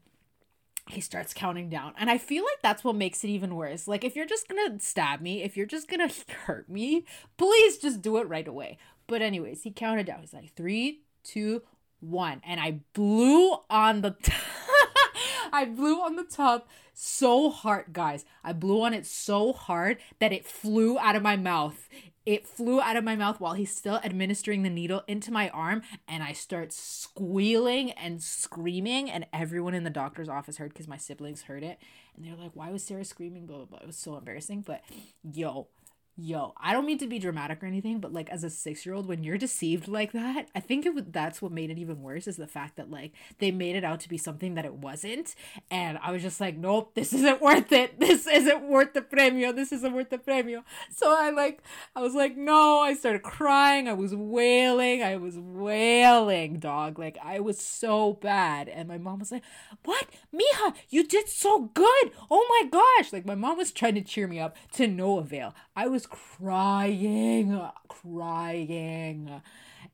he 0.87 1.01
starts 1.01 1.33
counting 1.33 1.69
down. 1.69 1.93
And 1.97 2.09
I 2.09 2.17
feel 2.17 2.43
like 2.43 2.61
that's 2.61 2.83
what 2.83 2.95
makes 2.95 3.23
it 3.23 3.29
even 3.29 3.55
worse. 3.55 3.87
Like, 3.87 4.03
if 4.03 4.15
you're 4.15 4.27
just 4.27 4.47
gonna 4.47 4.79
stab 4.79 5.19
me, 5.19 5.41
if 5.41 5.57
you're 5.57 5.65
just 5.65 5.87
gonna 5.87 6.09
hurt 6.45 6.69
me, 6.69 7.05
please 7.37 7.77
just 7.77 8.01
do 8.01 8.17
it 8.17 8.27
right 8.27 8.47
away. 8.47 8.77
But 9.07 9.21
anyways, 9.21 9.63
he 9.63 9.71
counted 9.71 10.07
down. 10.07 10.21
He's 10.21 10.33
like 10.33 10.53
three, 10.55 11.01
two, 11.23 11.61
one, 11.99 12.41
and 12.45 12.59
I 12.59 12.79
blew 12.93 13.57
on 13.69 14.01
the. 14.01 14.11
T- 14.21 14.33
I 15.53 15.65
blew 15.65 16.01
on 16.01 16.15
the 16.15 16.23
top 16.23 16.67
so 16.93 17.49
hard, 17.49 17.93
guys. 17.93 18.25
I 18.43 18.53
blew 18.53 18.81
on 18.81 18.93
it 18.93 19.05
so 19.05 19.53
hard 19.53 19.97
that 20.19 20.33
it 20.33 20.45
flew 20.45 20.97
out 20.99 21.15
of 21.15 21.23
my 21.23 21.35
mouth. 21.35 21.87
It 22.25 22.47
flew 22.47 22.81
out 22.81 22.95
of 22.95 23.03
my 23.03 23.15
mouth 23.15 23.39
while 23.39 23.53
he's 23.53 23.73
still 23.75 23.99
administering 24.03 24.63
the 24.63 24.69
needle 24.69 25.03
into 25.07 25.31
my 25.31 25.49
arm, 25.49 25.83
and 26.07 26.23
I 26.23 26.33
start 26.33 26.73
squealing 26.73 27.91
and 27.91 28.21
screaming. 28.21 29.11
And 29.11 29.27
everyone 29.31 29.75
in 29.75 29.83
the 29.83 29.91
doctor's 29.91 30.27
office 30.27 30.57
heard 30.57 30.73
because 30.73 30.87
my 30.87 30.97
siblings 30.97 31.43
heard 31.43 31.63
it, 31.63 31.77
and 32.15 32.25
they're 32.25 32.35
like, 32.35 32.55
"Why 32.55 32.71
was 32.71 32.83
Sarah 32.83 33.05
screaming?" 33.05 33.45
Blah 33.45 33.57
blah 33.57 33.65
blah. 33.65 33.79
It 33.79 33.87
was 33.87 33.97
so 33.97 34.17
embarrassing. 34.17 34.61
But 34.61 34.81
yo, 35.23 35.67
yo 36.17 36.53
i 36.57 36.71
don't 36.71 36.85
mean 36.85 36.97
to 36.97 37.07
be 37.07 37.19
dramatic 37.19 37.61
or 37.61 37.65
anything 37.65 37.99
but 37.99 38.13
like 38.13 38.29
as 38.29 38.43
a 38.43 38.49
six 38.49 38.85
year 38.85 38.95
old 38.95 39.07
when 39.07 39.23
you're 39.23 39.37
deceived 39.37 39.87
like 39.87 40.11
that 40.13 40.47
i 40.55 40.59
think 40.59 40.85
it 40.85 41.11
that's 41.11 41.41
what 41.41 41.51
made 41.51 41.69
it 41.69 41.77
even 41.77 42.01
worse 42.01 42.27
is 42.27 42.37
the 42.37 42.47
fact 42.47 42.77
that 42.77 42.89
like 42.89 43.11
they 43.39 43.51
made 43.51 43.75
it 43.75 43.83
out 43.83 43.99
to 43.99 44.09
be 44.09 44.17
something 44.17 44.55
that 44.55 44.65
it 44.65 44.73
wasn't. 44.73 45.35
And 45.69 45.97
i 46.01 46.11
was 46.11 46.21
just 46.21 46.39
like 46.39 46.57
nope 46.57 46.93
this 46.95 47.13
isn't 47.13 47.41
worth 47.41 47.71
it. 47.71 47.99
This 48.05 48.27
isn't 48.27 48.69
worth 48.69 48.93
the 48.93 49.01
premio. 49.01 49.55
This 49.55 49.71
isn't 49.71 49.93
worth 49.93 50.09
the 50.09 50.17
premio. 50.17 50.63
So 50.91 51.13
i 51.15 51.31
like 51.31 51.61
i 51.95 52.01
was 52.01 52.13
like 52.13 52.37
no. 52.37 52.79
I 52.79 52.93
started 52.93 53.23
crying. 53.23 53.87
I 53.87 53.93
was 53.93 54.15
wailing. 54.15 55.03
I 55.03 55.15
was 55.17 55.37
wailing 55.37 56.59
dog. 56.59 56.99
Like 56.99 57.17
i 57.23 57.39
was 57.39 57.59
so 57.59 58.13
bad. 58.13 58.69
And 58.69 58.87
my 58.87 58.97
mom 58.97 59.19
was 59.19 59.31
like 59.31 59.43
what? 59.83 60.07
Mija 60.33 60.75
you 60.89 61.05
did 61.05 61.29
so 61.29 61.71
good. 61.73 62.11
Oh 62.29 62.45
my 62.49 62.69
gosh. 62.69 63.11
Like 63.11 63.25
my 63.25 63.35
mom 63.35 63.57
was 63.57 63.71
trying 63.71 63.95
to 63.95 64.01
cheer 64.01 64.27
me 64.27 64.39
up 64.39 64.55
to 64.73 64.87
no 64.87 65.17
avail. 65.17 65.53
I 65.75 65.87
was 65.87 66.04
crying, 66.05 67.61
crying. 67.87 69.41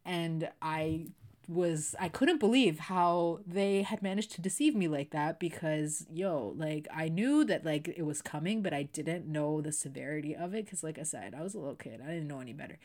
And 0.06 0.50
I 0.62 1.08
was 1.52 1.96
I 2.00 2.08
couldn't 2.08 2.40
believe 2.40 2.80
how 2.80 3.40
they 3.46 3.82
had 3.82 4.02
managed 4.02 4.32
to 4.34 4.42
deceive 4.42 4.74
me 4.74 4.88
like 4.88 5.10
that 5.12 5.40
because 5.40 6.06
yo 6.10 6.54
like 6.56 6.88
I 6.96 7.10
knew 7.10 7.44
that 7.46 7.66
like 7.66 7.90
it 7.90 8.04
was 8.04 8.22
coming 8.22 8.62
but 8.62 8.74
I 8.74 8.84
didn't 8.84 9.28
know 9.28 9.60
the 9.60 9.72
severity 9.72 10.36
of 10.36 10.54
it 10.54 10.70
cuz 10.70 10.82
like 10.84 10.98
I 10.98 11.04
said 11.04 11.36
I 11.36 11.42
was 11.44 11.54
a 11.54 11.60
little 11.60 11.76
kid. 11.76 12.00
I 12.02 12.08
didn't 12.08 12.28
know 12.28 12.40
any 12.40 12.54
better. 12.54 12.80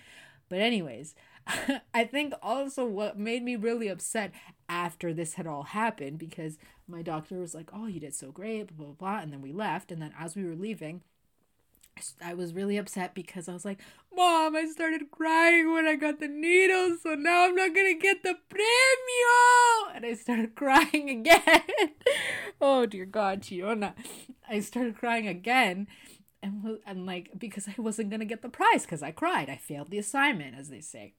But 0.49 0.61
anyways 0.61 1.15
I 1.95 2.05
think 2.05 2.35
also 2.43 2.87
what 2.87 3.19
made 3.19 3.43
me 3.45 3.57
really 3.57 3.89
upset 3.89 4.33
after 4.69 5.15
this 5.15 5.35
had 5.35 5.47
all 5.47 5.65
happened 5.65 6.19
because 6.19 6.59
my 6.89 7.03
doctor 7.03 7.39
was 7.39 7.55
like 7.55 7.71
oh 7.73 7.87
you 7.87 8.01
did 8.01 8.15
so 8.15 8.33
great 8.33 8.77
blah 8.77 8.87
blah 8.87 8.95
blah 8.95 9.19
and 9.21 9.33
then 9.33 9.43
we 9.43 9.53
left. 9.53 9.93
And 9.93 10.03
then 10.03 10.13
as 10.19 10.35
we 10.35 10.45
were 10.45 10.57
leaving 10.57 11.03
I 12.23 12.35
was 12.35 12.53
really 12.53 12.77
upset 12.77 13.15
because 13.15 13.49
I 13.49 13.53
was 13.53 13.65
like, 13.65 13.81
Mom, 14.15 14.57
I 14.57 14.67
started 14.67 15.11
crying 15.11 15.73
when 15.73 15.87
I 15.87 15.97
got 15.97 16.21
the 16.21 16.29
needle, 16.29 16.97
so 17.03 17.15
now 17.15 17.47
I'm 17.47 17.55
not 17.55 17.75
gonna 17.75 17.95
get 17.95 18.23
the 18.23 18.37
premio. 18.51 19.95
And 19.95 20.05
I 20.05 20.15
started 20.15 20.55
crying 20.55 21.11
again. 21.11 21.63
oh 22.61 22.87
dear 22.87 23.07
God, 23.07 23.43
Chiona. 23.43 23.95
I 24.49 24.61
started 24.61 24.97
crying 24.97 25.27
again. 25.27 25.87
And, 26.43 26.79
and 26.87 27.07
like, 27.07 27.31
because 27.37 27.67
I 27.67 27.75
wasn't 27.81 28.11
gonna 28.11 28.25
get 28.25 28.43
the 28.43 28.49
prize 28.49 28.83
because 28.83 29.03
I 29.03 29.11
cried. 29.11 29.49
I 29.49 29.57
failed 29.57 29.91
the 29.91 29.99
assignment, 29.99 30.55
as 30.57 30.69
they 30.69 30.81
say. 30.81 31.15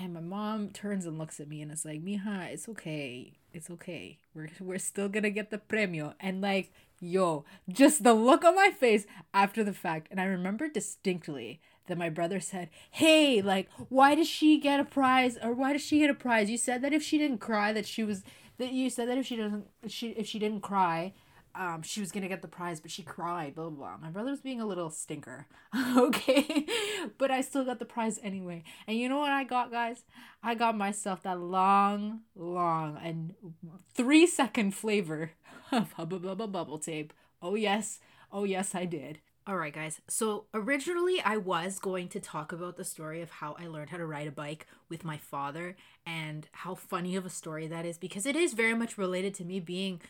And 0.00 0.14
my 0.14 0.20
mom 0.20 0.70
turns 0.70 1.06
and 1.06 1.18
looks 1.18 1.40
at 1.40 1.48
me 1.48 1.60
and 1.60 1.72
is 1.72 1.84
like, 1.84 2.04
Mija, 2.04 2.52
it's 2.52 2.68
okay. 2.68 3.32
It's 3.52 3.68
okay. 3.68 4.18
We're, 4.32 4.48
we're 4.60 4.78
still 4.78 5.08
gonna 5.08 5.30
get 5.30 5.50
the 5.50 5.58
premio. 5.58 6.14
And 6.20 6.40
like, 6.40 6.72
yo, 7.00 7.44
just 7.68 8.04
the 8.04 8.14
look 8.14 8.44
on 8.44 8.54
my 8.54 8.70
face 8.70 9.06
after 9.34 9.64
the 9.64 9.72
fact. 9.72 10.06
And 10.12 10.20
I 10.20 10.24
remember 10.24 10.68
distinctly 10.68 11.60
that 11.88 11.98
my 11.98 12.10
brother 12.10 12.38
said, 12.38 12.70
Hey, 12.92 13.42
like, 13.42 13.68
why 13.88 14.14
does 14.14 14.28
she 14.28 14.60
get 14.60 14.78
a 14.78 14.84
prize? 14.84 15.36
Or 15.42 15.52
why 15.52 15.72
does 15.72 15.82
she 15.82 15.98
get 15.98 16.10
a 16.10 16.14
prize? 16.14 16.48
You 16.48 16.58
said 16.58 16.80
that 16.82 16.92
if 16.92 17.02
she 17.02 17.18
didn't 17.18 17.38
cry, 17.38 17.72
that 17.72 17.86
she 17.86 18.04
was 18.04 18.22
that 18.58 18.72
you 18.72 18.90
said 18.90 19.08
that 19.08 19.18
if 19.18 19.26
she 19.26 19.36
doesn't 19.36 19.66
she 19.88 20.10
if 20.10 20.26
she 20.26 20.38
didn't 20.38 20.60
cry, 20.60 21.12
um, 21.58 21.82
she 21.82 22.00
was 22.00 22.12
gonna 22.12 22.28
get 22.28 22.40
the 22.40 22.48
prize, 22.48 22.80
but 22.80 22.90
she 22.90 23.02
cried, 23.02 23.54
blah, 23.54 23.68
blah, 23.68 23.88
blah. 23.88 23.96
My 24.00 24.10
brother 24.10 24.30
was 24.30 24.40
being 24.40 24.60
a 24.60 24.66
little 24.66 24.90
stinker, 24.90 25.46
okay? 25.96 26.66
but 27.18 27.30
I 27.30 27.40
still 27.40 27.64
got 27.64 27.80
the 27.80 27.84
prize 27.84 28.20
anyway. 28.22 28.62
And 28.86 28.96
you 28.96 29.08
know 29.08 29.18
what 29.18 29.32
I 29.32 29.44
got, 29.44 29.70
guys? 29.72 30.04
I 30.42 30.54
got 30.54 30.76
myself 30.76 31.22
that 31.24 31.40
long, 31.40 32.20
long, 32.36 32.98
and 33.02 33.34
three 33.92 34.26
second 34.26 34.74
flavor 34.74 35.32
of 35.72 35.92
Hubba 35.92 36.20
Bubba 36.20 36.50
Bubble 36.50 36.78
Tape. 36.78 37.12
Oh, 37.42 37.56
yes. 37.56 38.00
Oh, 38.32 38.44
yes, 38.44 38.74
I 38.74 38.84
did. 38.84 39.18
All 39.48 39.56
right, 39.56 39.72
guys. 39.72 40.02
So 40.08 40.44
originally, 40.52 41.22
I 41.24 41.38
was 41.38 41.78
going 41.78 42.08
to 42.08 42.20
talk 42.20 42.52
about 42.52 42.76
the 42.76 42.84
story 42.84 43.22
of 43.22 43.30
how 43.30 43.56
I 43.58 43.66
learned 43.66 43.88
how 43.88 43.96
to 43.96 44.04
ride 44.04 44.28
a 44.28 44.30
bike 44.30 44.66
with 44.90 45.04
my 45.04 45.16
father 45.16 45.74
and 46.04 46.46
how 46.52 46.74
funny 46.74 47.16
of 47.16 47.24
a 47.24 47.30
story 47.30 47.66
that 47.66 47.86
is 47.86 47.96
because 47.96 48.26
it 48.26 48.36
is 48.36 48.52
very 48.52 48.74
much 48.74 48.98
related 48.98 49.32
to 49.34 49.44
me 49.44 49.58
being 49.58 50.02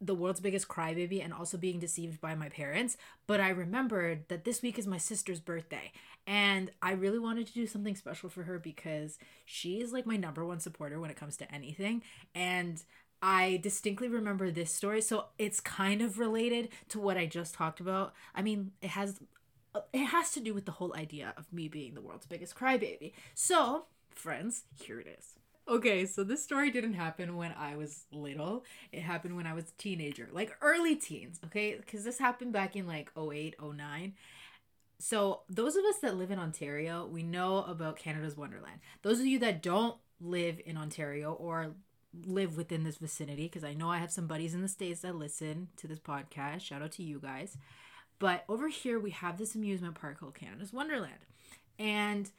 the 0.00 0.14
world's 0.14 0.40
biggest 0.40 0.68
crybaby 0.68 1.22
and 1.22 1.32
also 1.32 1.56
being 1.56 1.78
deceived 1.78 2.20
by 2.20 2.34
my 2.34 2.48
parents. 2.48 2.96
But 3.26 3.40
I 3.40 3.50
remembered 3.50 4.28
that 4.28 4.44
this 4.44 4.62
week 4.62 4.78
is 4.78 4.86
my 4.86 4.98
sister's 4.98 5.40
birthday. 5.40 5.92
And 6.26 6.70
I 6.82 6.92
really 6.92 7.18
wanted 7.18 7.46
to 7.48 7.52
do 7.52 7.66
something 7.66 7.96
special 7.96 8.28
for 8.28 8.44
her 8.44 8.58
because 8.58 9.18
she 9.44 9.80
is 9.80 9.92
like 9.92 10.06
my 10.06 10.16
number 10.16 10.44
one 10.44 10.60
supporter 10.60 11.00
when 11.00 11.10
it 11.10 11.16
comes 11.16 11.36
to 11.38 11.52
anything. 11.52 12.02
And 12.34 12.82
I 13.20 13.58
distinctly 13.62 14.08
remember 14.08 14.50
this 14.50 14.72
story. 14.72 15.00
So 15.00 15.26
it's 15.38 15.60
kind 15.60 16.02
of 16.02 16.18
related 16.18 16.68
to 16.90 17.00
what 17.00 17.16
I 17.16 17.26
just 17.26 17.54
talked 17.54 17.80
about. 17.80 18.12
I 18.34 18.42
mean, 18.42 18.72
it 18.80 18.90
has 18.90 19.20
it 19.92 20.06
has 20.06 20.32
to 20.32 20.40
do 20.40 20.54
with 20.54 20.64
the 20.64 20.72
whole 20.72 20.94
idea 20.96 21.34
of 21.36 21.52
me 21.52 21.68
being 21.68 21.94
the 21.94 22.00
world's 22.00 22.26
biggest 22.26 22.54
crybaby. 22.54 23.12
So, 23.34 23.84
friends, 24.10 24.64
here 24.82 25.00
it 25.00 25.06
is. 25.18 25.34
Okay, 25.68 26.06
so 26.06 26.24
this 26.24 26.42
story 26.42 26.70
didn't 26.70 26.94
happen 26.94 27.36
when 27.36 27.52
I 27.52 27.76
was 27.76 28.06
little. 28.10 28.64
It 28.90 29.02
happened 29.02 29.36
when 29.36 29.46
I 29.46 29.52
was 29.52 29.64
a 29.64 29.82
teenager, 29.82 30.26
like 30.32 30.56
early 30.62 30.96
teens, 30.96 31.40
okay? 31.44 31.76
Because 31.76 32.04
this 32.04 32.18
happened 32.18 32.54
back 32.54 32.74
in 32.74 32.86
like 32.86 33.10
08, 33.16 33.56
09. 33.60 34.14
So, 34.98 35.42
those 35.48 35.76
of 35.76 35.84
us 35.84 35.98
that 35.98 36.16
live 36.16 36.30
in 36.30 36.38
Ontario, 36.38 37.06
we 37.06 37.22
know 37.22 37.64
about 37.64 37.98
Canada's 37.98 38.36
Wonderland. 38.36 38.80
Those 39.02 39.20
of 39.20 39.26
you 39.26 39.38
that 39.40 39.62
don't 39.62 39.96
live 40.20 40.58
in 40.64 40.78
Ontario 40.78 41.34
or 41.34 41.74
live 42.24 42.56
within 42.56 42.82
this 42.82 42.96
vicinity, 42.96 43.44
because 43.44 43.62
I 43.62 43.74
know 43.74 43.90
I 43.90 43.98
have 43.98 44.10
some 44.10 44.26
buddies 44.26 44.54
in 44.54 44.62
the 44.62 44.68
States 44.68 45.02
that 45.02 45.14
listen 45.14 45.68
to 45.76 45.86
this 45.86 46.00
podcast. 46.00 46.62
Shout 46.62 46.82
out 46.82 46.92
to 46.92 47.02
you 47.02 47.20
guys. 47.20 47.58
But 48.18 48.44
over 48.48 48.68
here, 48.68 48.98
we 48.98 49.10
have 49.10 49.36
this 49.36 49.54
amusement 49.54 49.96
park 49.96 50.18
called 50.18 50.34
Canada's 50.34 50.72
Wonderland. 50.72 51.26
And 51.78 52.30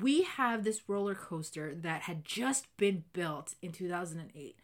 we 0.00 0.22
have 0.22 0.64
this 0.64 0.88
roller 0.88 1.14
coaster 1.14 1.74
that 1.74 2.02
had 2.02 2.24
just 2.24 2.66
been 2.76 3.04
built 3.12 3.54
in 3.62 3.72
2008 3.72 4.56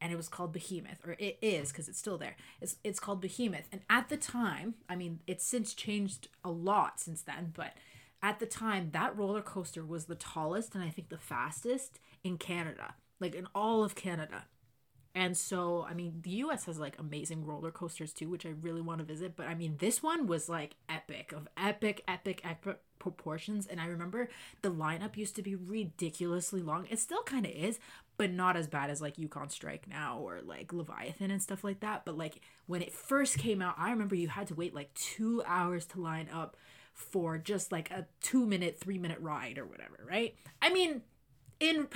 and 0.00 0.12
it 0.12 0.16
was 0.16 0.28
called 0.28 0.52
Behemoth 0.52 1.06
or 1.06 1.16
it 1.18 1.38
is 1.40 1.70
because 1.70 1.88
it's 1.88 1.98
still 1.98 2.18
there. 2.18 2.36
It's 2.60 2.76
it's 2.84 3.00
called 3.00 3.20
Behemoth 3.20 3.68
and 3.72 3.82
at 3.88 4.08
the 4.08 4.16
time, 4.16 4.74
I 4.88 4.96
mean, 4.96 5.20
it's 5.26 5.44
since 5.44 5.74
changed 5.74 6.28
a 6.44 6.50
lot 6.50 7.00
since 7.00 7.22
then, 7.22 7.52
but 7.54 7.74
at 8.22 8.40
the 8.40 8.46
time 8.46 8.90
that 8.92 9.16
roller 9.16 9.42
coaster 9.42 9.84
was 9.84 10.04
the 10.04 10.14
tallest 10.14 10.74
and 10.74 10.84
I 10.84 10.90
think 10.90 11.08
the 11.08 11.18
fastest 11.18 11.98
in 12.22 12.36
Canada, 12.36 12.94
like 13.20 13.34
in 13.34 13.46
all 13.54 13.82
of 13.82 13.94
Canada. 13.94 14.44
And 15.18 15.36
so, 15.36 15.84
I 15.90 15.94
mean, 15.94 16.20
the 16.22 16.30
US 16.44 16.66
has 16.66 16.78
like 16.78 16.96
amazing 16.96 17.44
roller 17.44 17.72
coasters 17.72 18.12
too, 18.12 18.28
which 18.28 18.46
I 18.46 18.50
really 18.50 18.80
want 18.80 19.00
to 19.00 19.04
visit. 19.04 19.34
But 19.34 19.48
I 19.48 19.56
mean, 19.56 19.74
this 19.80 20.00
one 20.00 20.28
was 20.28 20.48
like 20.48 20.76
epic, 20.88 21.32
of 21.32 21.48
epic, 21.56 22.04
epic, 22.06 22.40
epic 22.44 22.78
proportions. 23.00 23.66
And 23.66 23.80
I 23.80 23.86
remember 23.86 24.28
the 24.62 24.70
lineup 24.70 25.16
used 25.16 25.34
to 25.34 25.42
be 25.42 25.56
ridiculously 25.56 26.62
long. 26.62 26.86
It 26.88 27.00
still 27.00 27.24
kind 27.24 27.44
of 27.46 27.50
is, 27.50 27.80
but 28.16 28.30
not 28.30 28.56
as 28.56 28.68
bad 28.68 28.90
as 28.90 29.02
like 29.02 29.18
Yukon 29.18 29.50
Strike 29.50 29.88
now 29.88 30.20
or 30.20 30.40
like 30.40 30.72
Leviathan 30.72 31.32
and 31.32 31.42
stuff 31.42 31.64
like 31.64 31.80
that. 31.80 32.04
But 32.04 32.16
like 32.16 32.40
when 32.66 32.80
it 32.80 32.92
first 32.92 33.38
came 33.38 33.60
out, 33.60 33.74
I 33.76 33.90
remember 33.90 34.14
you 34.14 34.28
had 34.28 34.46
to 34.46 34.54
wait 34.54 34.72
like 34.72 34.94
two 34.94 35.42
hours 35.44 35.84
to 35.86 36.00
line 36.00 36.28
up 36.32 36.56
for 36.94 37.38
just 37.38 37.72
like 37.72 37.90
a 37.90 38.06
two 38.20 38.46
minute, 38.46 38.78
three 38.78 38.98
minute 38.98 39.18
ride 39.18 39.58
or 39.58 39.66
whatever, 39.66 39.98
right? 40.08 40.36
I 40.62 40.72
mean, 40.72 41.02
in 41.60 41.88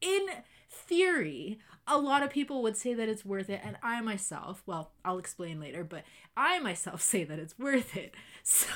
in 0.00 0.26
theory, 0.68 1.58
a 1.86 1.98
lot 1.98 2.22
of 2.22 2.30
people 2.30 2.62
would 2.62 2.76
say 2.76 2.94
that 2.94 3.08
it's 3.08 3.24
worth 3.24 3.50
it, 3.50 3.60
and 3.64 3.76
I 3.82 4.00
myself, 4.00 4.62
well, 4.66 4.92
I'll 5.04 5.18
explain 5.18 5.60
later, 5.60 5.84
but 5.84 6.04
I 6.36 6.58
myself 6.60 7.00
say 7.12 7.24
that 7.24 7.38
it's 7.38 7.58
worth 7.58 7.96
it. 7.96 8.14
So, 8.42 8.66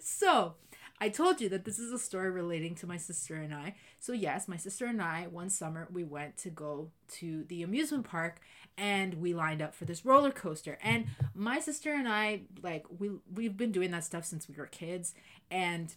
so 0.00 0.54
I 1.00 1.08
told 1.10 1.40
you 1.40 1.48
that 1.50 1.64
this 1.64 1.78
is 1.78 1.92
a 1.92 1.98
story 1.98 2.30
relating 2.30 2.74
to 2.76 2.86
my 2.86 2.96
sister 2.96 3.34
and 3.34 3.52
I. 3.54 3.74
So, 4.00 4.12
yes, 4.12 4.48
my 4.48 4.56
sister 4.56 4.86
and 4.86 5.02
I, 5.02 5.26
one 5.26 5.50
summer, 5.50 5.88
we 5.92 6.04
went 6.04 6.36
to 6.38 6.50
go 6.50 6.90
to 7.18 7.44
the 7.44 7.62
amusement 7.62 8.04
park 8.04 8.40
and 8.78 9.14
we 9.14 9.34
lined 9.34 9.60
up 9.60 9.74
for 9.74 9.84
this 9.84 10.04
roller 10.04 10.30
coaster. 10.30 10.78
And 10.82 11.06
my 11.34 11.60
sister 11.60 11.92
and 11.92 12.08
I, 12.08 12.42
like, 12.62 12.86
we, 12.98 13.10
we've 13.32 13.56
been 13.56 13.72
doing 13.72 13.90
that 13.90 14.04
stuff 14.04 14.24
since 14.24 14.48
we 14.48 14.54
were 14.54 14.66
kids. 14.66 15.14
And 15.50 15.94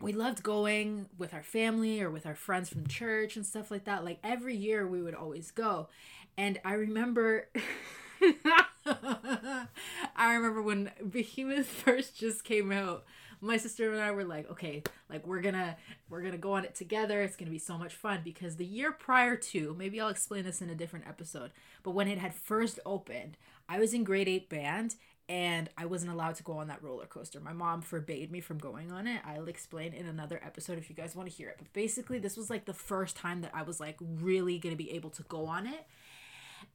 we 0.00 0.12
loved 0.12 0.42
going 0.42 1.06
with 1.16 1.32
our 1.32 1.42
family 1.42 2.00
or 2.02 2.10
with 2.10 2.26
our 2.26 2.34
friends 2.34 2.68
from 2.68 2.86
church 2.86 3.36
and 3.36 3.46
stuff 3.46 3.70
like 3.70 3.84
that. 3.84 4.04
Like 4.04 4.18
every 4.22 4.54
year 4.56 4.86
we 4.86 5.02
would 5.02 5.14
always 5.14 5.50
go. 5.50 5.88
And 6.36 6.60
I 6.64 6.74
remember 6.74 7.48
I 8.86 10.34
remember 10.34 10.62
when 10.62 10.90
Behemoth 11.08 11.66
first 11.84 12.18
just 12.18 12.44
came 12.44 12.70
out, 12.70 13.04
my 13.40 13.56
sister 13.56 13.92
and 13.92 14.00
I 14.00 14.10
were 14.10 14.24
like, 14.24 14.50
okay, 14.50 14.82
like 15.10 15.26
we're 15.26 15.40
gonna 15.40 15.76
we're 16.08 16.22
gonna 16.22 16.38
go 16.38 16.52
on 16.52 16.64
it 16.64 16.74
together. 16.74 17.22
It's 17.22 17.36
gonna 17.36 17.50
be 17.50 17.58
so 17.58 17.78
much 17.78 17.94
fun 17.94 18.20
because 18.24 18.56
the 18.56 18.64
year 18.64 18.92
prior 18.92 19.36
to, 19.36 19.74
maybe 19.78 20.00
I'll 20.00 20.08
explain 20.08 20.44
this 20.44 20.62
in 20.62 20.70
a 20.70 20.74
different 20.74 21.06
episode, 21.08 21.50
but 21.82 21.92
when 21.92 22.08
it 22.08 22.18
had 22.18 22.34
first 22.34 22.80
opened, 22.86 23.36
I 23.68 23.78
was 23.78 23.92
in 23.94 24.04
grade 24.04 24.28
eight 24.28 24.48
band 24.48 24.96
and 25.28 25.68
I 25.76 25.86
wasn't 25.86 26.12
allowed 26.12 26.36
to 26.36 26.42
go 26.44 26.58
on 26.58 26.68
that 26.68 26.82
roller 26.82 27.06
coaster. 27.06 27.40
My 27.40 27.52
mom 27.52 27.82
forbade 27.82 28.30
me 28.30 28.40
from 28.40 28.58
going 28.58 28.92
on 28.92 29.06
it. 29.06 29.20
I'll 29.24 29.48
explain 29.48 29.92
in 29.92 30.06
another 30.06 30.40
episode 30.44 30.78
if 30.78 30.88
you 30.88 30.94
guys 30.94 31.16
want 31.16 31.28
to 31.28 31.34
hear 31.34 31.48
it. 31.48 31.56
But 31.58 31.72
basically, 31.72 32.18
this 32.18 32.36
was 32.36 32.48
like 32.48 32.64
the 32.64 32.74
first 32.74 33.16
time 33.16 33.40
that 33.40 33.50
I 33.52 33.62
was 33.62 33.80
like 33.80 33.96
really 34.00 34.58
going 34.58 34.72
to 34.72 34.82
be 34.82 34.92
able 34.92 35.10
to 35.10 35.22
go 35.24 35.46
on 35.46 35.66
it. 35.66 35.86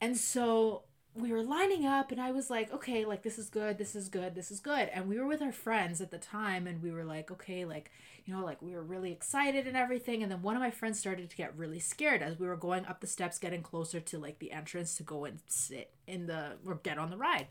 And 0.00 0.16
so 0.16 0.82
we 1.14 1.32
were 1.32 1.42
lining 1.42 1.86
up 1.86 2.10
and 2.10 2.20
I 2.20 2.32
was 2.32 2.48
like, 2.48 2.72
okay, 2.72 3.04
like 3.04 3.22
this 3.22 3.38
is 3.38 3.50
good, 3.50 3.76
this 3.76 3.94
is 3.94 4.08
good, 4.08 4.34
this 4.34 4.50
is 4.50 4.60
good. 4.60 4.88
And 4.92 5.08
we 5.08 5.18
were 5.18 5.26
with 5.26 5.42
our 5.42 5.52
friends 5.52 6.00
at 6.00 6.10
the 6.10 6.18
time 6.18 6.66
and 6.66 6.82
we 6.82 6.90
were 6.90 7.04
like, 7.04 7.30
okay, 7.30 7.64
like, 7.64 7.90
you 8.24 8.34
know, 8.34 8.44
like 8.44 8.62
we 8.62 8.74
were 8.74 8.82
really 8.82 9.12
excited 9.12 9.66
and 9.66 9.76
everything. 9.76 10.22
And 10.22 10.32
then 10.32 10.42
one 10.42 10.56
of 10.56 10.62
my 10.62 10.70
friends 10.70 10.98
started 10.98 11.28
to 11.28 11.36
get 11.36 11.56
really 11.56 11.78
scared 11.78 12.22
as 12.22 12.38
we 12.38 12.46
were 12.46 12.56
going 12.56 12.86
up 12.86 13.00
the 13.00 13.06
steps, 13.06 13.38
getting 13.38 13.62
closer 13.62 14.00
to 14.00 14.18
like 14.18 14.38
the 14.38 14.52
entrance 14.52 14.96
to 14.96 15.02
go 15.02 15.24
and 15.24 15.40
sit 15.46 15.90
in 16.06 16.26
the 16.26 16.56
or 16.66 16.76
get 16.76 16.98
on 16.98 17.10
the 17.10 17.18
ride. 17.18 17.48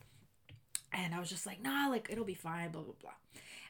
And 0.93 1.13
I 1.13 1.19
was 1.19 1.29
just 1.29 1.45
like, 1.45 1.61
nah, 1.61 1.87
like 1.89 2.07
it'll 2.09 2.25
be 2.25 2.33
fine, 2.33 2.71
blah, 2.71 2.81
blah, 2.81 2.93
blah. 3.01 3.11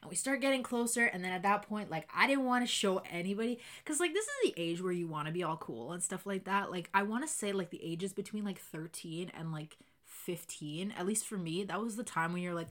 And 0.02 0.10
we 0.10 0.16
start 0.16 0.42
getting 0.42 0.64
closer. 0.64 1.06
And 1.06 1.24
then 1.24 1.32
at 1.32 1.44
that 1.44 1.62
point, 1.64 1.92
like, 1.92 2.10
I 2.16 2.26
didn't 2.26 2.46
want 2.46 2.66
to 2.66 2.72
show 2.72 3.04
anybody 3.12 3.60
because, 3.84 4.00
like, 4.00 4.14
this 4.14 4.26
is 4.26 4.32
the 4.46 4.60
age 4.60 4.82
where 4.82 4.92
you 4.92 5.08
want 5.08 5.28
to 5.28 5.34
be 5.34 5.44
all 5.44 5.58
cool 5.58 5.92
and 5.92 6.02
stuff 6.02 6.26
like 6.26 6.46
that. 6.46 6.72
Like, 6.72 6.90
I 6.94 7.04
want 7.04 7.24
to 7.24 7.32
say, 7.32 7.52
like, 7.52 7.70
the 7.70 7.84
ages 7.84 8.12
between 8.12 8.44
like 8.44 8.60
13 8.60 9.32
and 9.38 9.52
like 9.52 9.78
15, 10.06 10.94
at 10.98 11.06
least 11.06 11.26
for 11.28 11.38
me, 11.38 11.64
that 11.64 11.82
was 11.82 11.96
the 11.96 12.04
time 12.04 12.34
when 12.34 12.42
you're 12.42 12.54
like, 12.54 12.68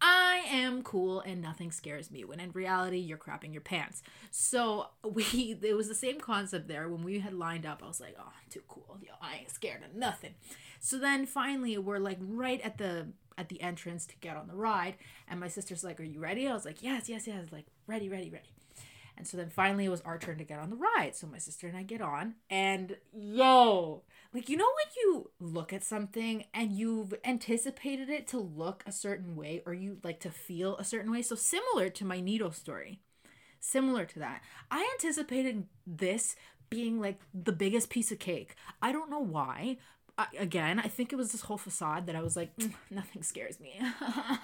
I 0.00 0.44
am 0.48 0.82
cool 0.82 1.20
and 1.20 1.40
nothing 1.40 1.72
scares 1.72 2.10
me. 2.10 2.24
When 2.24 2.40
in 2.40 2.52
reality, 2.52 2.98
you're 2.98 3.18
crapping 3.18 3.52
your 3.52 3.62
pants. 3.62 4.02
So 4.30 4.88
we, 5.04 5.58
it 5.62 5.76
was 5.76 5.88
the 5.88 5.94
same 5.94 6.20
concept 6.20 6.68
there. 6.68 6.88
When 6.88 7.02
we 7.02 7.18
had 7.20 7.34
lined 7.34 7.66
up, 7.66 7.82
I 7.82 7.88
was 7.88 8.00
like, 8.00 8.16
oh, 8.18 8.26
I'm 8.26 8.50
too 8.50 8.62
cool. 8.68 8.98
Yo, 9.02 9.12
I 9.20 9.38
ain't 9.40 9.50
scared 9.50 9.82
of 9.82 9.94
nothing. 9.94 10.34
So 10.80 10.98
then 10.98 11.26
finally, 11.26 11.78
we're 11.78 11.98
like 11.98 12.18
right 12.20 12.60
at 12.60 12.78
the 12.78 13.08
at 13.38 13.48
the 13.48 13.60
entrance 13.60 14.06
to 14.06 14.16
get 14.20 14.36
on 14.36 14.48
the 14.48 14.54
ride. 14.54 14.96
And 15.28 15.40
my 15.40 15.48
sister's 15.48 15.84
like, 15.84 16.00
Are 16.00 16.04
you 16.04 16.20
ready? 16.20 16.48
I 16.48 16.54
was 16.54 16.64
like, 16.64 16.82
Yes, 16.82 17.08
yes, 17.08 17.26
yes. 17.26 17.46
Like, 17.50 17.66
ready, 17.86 18.08
ready, 18.08 18.30
ready. 18.30 18.54
And 19.16 19.26
so 19.26 19.36
then 19.36 19.48
finally 19.48 19.84
it 19.84 19.90
was 19.90 20.00
our 20.00 20.18
turn 20.18 20.38
to 20.38 20.44
get 20.44 20.58
on 20.58 20.70
the 20.70 20.76
ride. 20.76 21.14
So 21.14 21.26
my 21.26 21.38
sister 21.38 21.68
and 21.68 21.76
I 21.76 21.82
get 21.82 22.00
on, 22.00 22.34
and 22.50 22.96
yo, 23.12 24.02
like, 24.32 24.48
you 24.48 24.56
know, 24.56 24.64
when 24.64 24.92
you 24.96 25.30
look 25.38 25.72
at 25.72 25.84
something 25.84 26.44
and 26.52 26.72
you've 26.72 27.14
anticipated 27.24 28.08
it 28.08 28.26
to 28.28 28.38
look 28.38 28.82
a 28.86 28.92
certain 28.92 29.36
way 29.36 29.62
or 29.64 29.72
you 29.72 29.98
like 30.02 30.18
to 30.20 30.30
feel 30.30 30.76
a 30.76 30.84
certain 30.84 31.12
way? 31.12 31.22
So 31.22 31.36
similar 31.36 31.88
to 31.90 32.04
my 32.04 32.20
needle 32.20 32.50
story, 32.50 33.00
similar 33.60 34.04
to 34.04 34.18
that. 34.18 34.42
I 34.70 34.88
anticipated 34.94 35.68
this 35.86 36.34
being 36.68 37.00
like 37.00 37.20
the 37.32 37.52
biggest 37.52 37.90
piece 37.90 38.10
of 38.10 38.18
cake. 38.18 38.56
I 38.82 38.90
don't 38.90 39.10
know 39.10 39.20
why, 39.20 39.76
I, 40.16 40.26
again, 40.38 40.78
I 40.78 40.88
think 40.88 41.12
it 41.12 41.16
was 41.16 41.32
this 41.32 41.42
whole 41.42 41.58
facade 41.58 42.06
that 42.06 42.16
I 42.16 42.22
was 42.22 42.36
like, 42.36 42.56
mm, 42.56 42.72
nothing 42.90 43.22
scares 43.22 43.58
me. 43.58 43.80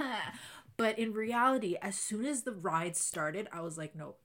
but 0.76 0.98
in 0.98 1.12
reality, 1.12 1.76
as 1.80 1.96
soon 1.96 2.24
as 2.24 2.42
the 2.42 2.52
ride 2.52 2.96
started, 2.96 3.48
I 3.52 3.60
was 3.60 3.78
like, 3.78 3.94
nope. 3.94 4.18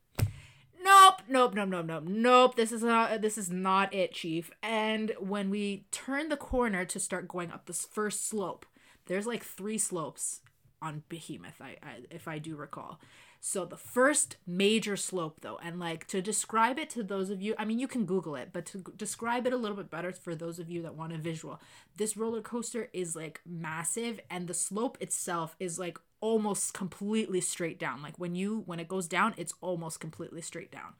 Nope, 0.83 1.21
nope, 1.27 1.55
nope, 1.55 1.69
nope, 1.69 1.85
nope, 1.85 2.03
nope. 2.05 2.55
This 2.55 2.71
is 2.71 2.83
not 2.83 3.21
this 3.21 3.39
is 3.39 3.49
not 3.49 3.93
it, 3.93 4.13
Chief. 4.13 4.51
And 4.61 5.13
when 5.19 5.49
we 5.49 5.87
turned 5.91 6.31
the 6.31 6.37
corner 6.37 6.85
to 6.85 6.99
start 6.99 7.27
going 7.27 7.51
up 7.51 7.65
this 7.65 7.85
first 7.85 8.27
slope, 8.27 8.67
there's 9.07 9.25
like 9.25 9.43
three 9.43 9.79
slopes 9.79 10.41
on 10.83 11.01
Behemoth, 11.09 11.59
I, 11.59 11.77
I 11.81 11.99
if 12.11 12.27
I 12.27 12.37
do 12.37 12.55
recall. 12.55 12.99
So 13.47 13.63
the 13.63 13.77
first 13.77 14.37
major 14.47 14.97
slope 14.97 15.41
though, 15.41 15.59
and 15.61 15.79
like 15.79 16.07
to 16.07 16.19
describe 16.19 16.79
it 16.79 16.89
to 16.89 17.03
those 17.03 17.29
of 17.29 17.43
you, 17.43 17.53
I 17.59 17.63
mean 17.63 17.77
you 17.77 17.87
can 17.87 18.07
Google 18.07 18.35
it, 18.35 18.49
but 18.51 18.65
to 18.65 18.83
describe 18.97 19.45
it 19.45 19.53
a 19.53 19.55
little 19.55 19.77
bit 19.77 19.91
better 19.91 20.11
for 20.13 20.33
those 20.33 20.57
of 20.57 20.67
you 20.67 20.81
that 20.81 20.95
want 20.95 21.13
a 21.13 21.19
visual, 21.19 21.61
this 21.95 22.17
roller 22.17 22.41
coaster 22.41 22.89
is 22.91 23.15
like 23.15 23.41
massive 23.45 24.19
and 24.31 24.47
the 24.47 24.55
slope 24.55 24.97
itself 24.99 25.55
is 25.59 25.77
like 25.77 25.99
almost 26.21 26.73
completely 26.73 27.39
straight 27.39 27.77
down. 27.77 28.01
Like 28.01 28.17
when 28.17 28.33
you 28.33 28.63
when 28.65 28.79
it 28.79 28.87
goes 28.87 29.07
down, 29.07 29.35
it's 29.37 29.53
almost 29.61 29.99
completely 29.99 30.41
straight 30.41 30.71
down. 30.71 30.93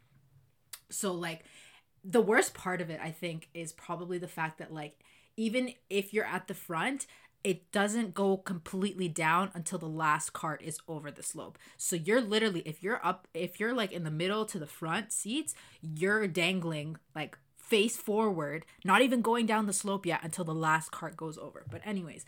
So 0.91 1.13
like 1.13 1.45
the 2.03 2.21
worst 2.21 2.53
part 2.53 2.79
of 2.79 2.91
it 2.91 2.99
I 3.01 3.09
think 3.09 3.49
is 3.55 3.73
probably 3.73 4.19
the 4.19 4.27
fact 4.27 4.59
that 4.59 4.71
like 4.71 4.99
even 5.35 5.73
if 5.89 6.13
you're 6.13 6.25
at 6.25 6.47
the 6.47 6.53
front, 6.53 7.07
it 7.45 7.71
doesn't 7.71 8.15
go 8.15 8.37
completely 8.37 9.07
down 9.07 9.51
until 9.53 9.77
the 9.77 9.87
last 9.87 10.33
cart 10.33 10.61
is 10.63 10.79
over 10.87 11.11
the 11.11 11.23
slope. 11.23 11.59
So 11.77 11.95
you're 11.95 12.19
literally 12.19 12.61
if 12.61 12.81
you're 12.81 12.99
up 13.05 13.27
if 13.33 13.59
you're 13.59 13.73
like 13.73 13.91
in 13.91 14.03
the 14.03 14.11
middle 14.11 14.45
to 14.45 14.57
the 14.57 14.65
front 14.65 15.13
seats, 15.13 15.53
you're 15.81 16.27
dangling 16.27 16.97
like 17.15 17.37
face 17.65 17.97
forward, 17.97 18.65
not 18.83 19.01
even 19.01 19.21
going 19.21 19.45
down 19.45 19.65
the 19.65 19.73
slope 19.73 20.05
yet 20.05 20.21
until 20.23 20.45
the 20.45 20.53
last 20.53 20.91
cart 20.91 21.17
goes 21.17 21.37
over. 21.37 21.65
But, 21.69 21.81
anyways, 21.85 22.25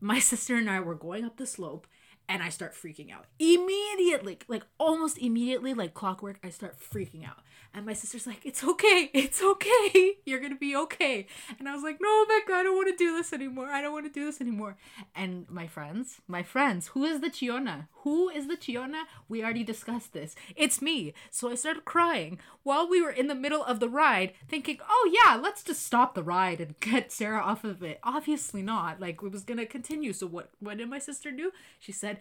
my 0.00 0.18
sister 0.30 0.54
and 0.54 0.68
I 0.68 0.80
were 0.80 0.94
going 0.94 1.24
up 1.24 1.36
the 1.36 1.46
slope 1.46 1.86
and 2.28 2.42
I 2.42 2.48
start 2.48 2.74
freaking 2.74 3.12
out. 3.12 3.26
Immediately, 3.38 4.38
like 4.48 4.64
almost 4.78 5.18
immediately, 5.18 5.74
like 5.74 5.94
clockwork, 5.94 6.38
I 6.42 6.50
start 6.50 6.76
freaking 6.78 7.26
out. 7.26 7.38
And 7.76 7.84
my 7.84 7.92
sister's 7.92 8.26
like, 8.26 8.44
It's 8.44 8.64
okay, 8.64 9.10
it's 9.12 9.42
okay, 9.42 10.14
you're 10.24 10.40
gonna 10.40 10.56
be 10.56 10.74
okay. 10.74 11.26
And 11.58 11.68
I 11.68 11.74
was 11.74 11.82
like, 11.82 11.98
No, 12.00 12.24
Becca, 12.26 12.52
I 12.54 12.62
don't 12.62 12.76
wanna 12.76 12.96
do 12.96 13.14
this 13.14 13.32
anymore. 13.32 13.68
I 13.68 13.82
don't 13.82 13.92
wanna 13.92 14.08
do 14.08 14.24
this 14.24 14.40
anymore. 14.40 14.76
And 15.14 15.48
my 15.50 15.66
friends, 15.66 16.20
my 16.26 16.42
friends, 16.42 16.88
who 16.88 17.04
is 17.04 17.20
the 17.20 17.28
Chiona? 17.28 17.88
Who 18.02 18.30
is 18.30 18.48
the 18.48 18.56
Chiona? 18.56 19.02
We 19.28 19.42
already 19.42 19.62
discussed 19.64 20.12
this. 20.14 20.34
It's 20.56 20.80
me. 20.80 21.12
So 21.30 21.50
I 21.50 21.54
started 21.54 21.84
crying 21.84 22.38
while 22.62 22.88
we 22.88 23.02
were 23.02 23.10
in 23.10 23.26
the 23.26 23.34
middle 23.34 23.62
of 23.62 23.78
the 23.78 23.88
ride, 23.88 24.32
thinking, 24.48 24.78
Oh, 24.88 25.10
yeah, 25.12 25.36
let's 25.36 25.62
just 25.62 25.84
stop 25.84 26.14
the 26.14 26.22
ride 26.22 26.60
and 26.60 26.80
get 26.80 27.12
Sarah 27.12 27.42
off 27.42 27.62
of 27.62 27.82
it. 27.82 28.00
Obviously 28.02 28.62
not. 28.62 29.00
Like, 29.00 29.22
it 29.22 29.32
was 29.32 29.44
gonna 29.44 29.66
continue. 29.66 30.14
So 30.14 30.26
what, 30.26 30.50
what 30.60 30.78
did 30.78 30.88
my 30.88 30.98
sister 30.98 31.30
do? 31.30 31.52
She 31.78 31.92
said, 31.92 32.15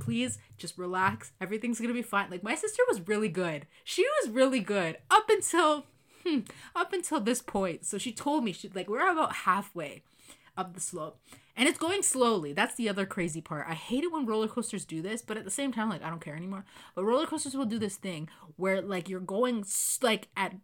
please 0.00 0.38
just 0.56 0.78
relax. 0.78 1.32
Everything's 1.40 1.80
gonna 1.80 1.92
be 1.92 2.02
fine. 2.02 2.30
Like 2.30 2.42
my 2.42 2.54
sister 2.54 2.82
was 2.88 3.06
really 3.06 3.28
good. 3.28 3.66
She 3.84 4.04
was 4.20 4.30
really 4.30 4.60
good 4.60 4.98
up 5.10 5.28
until 5.28 5.86
hmm, 6.24 6.40
up 6.74 6.92
until 6.92 7.20
this 7.20 7.42
point. 7.42 7.84
So 7.84 7.98
she 7.98 8.12
told 8.12 8.44
me 8.44 8.52
she 8.52 8.68
like 8.68 8.88
we're 8.88 9.10
about 9.10 9.34
halfway 9.34 10.02
up 10.56 10.74
the 10.74 10.80
slope. 10.80 11.18
And 11.58 11.68
it's 11.68 11.78
going 11.78 12.02
slowly. 12.02 12.52
That's 12.52 12.74
the 12.74 12.88
other 12.88 13.06
crazy 13.06 13.40
part. 13.40 13.66
I 13.66 13.72
hate 13.72 14.04
it 14.04 14.12
when 14.12 14.26
roller 14.26 14.46
coasters 14.46 14.84
do 14.84 15.00
this, 15.00 15.22
but 15.22 15.38
at 15.38 15.44
the 15.44 15.50
same 15.50 15.72
time, 15.72 15.88
like 15.88 16.02
I 16.02 16.10
don't 16.10 16.20
care 16.20 16.36
anymore. 16.36 16.66
But 16.94 17.04
roller 17.04 17.26
coasters 17.26 17.56
will 17.56 17.64
do 17.64 17.78
this 17.78 17.96
thing 17.96 18.28
where 18.56 18.82
like 18.82 19.08
you're 19.08 19.20
going 19.20 19.64
like 20.02 20.28
at 20.36 20.54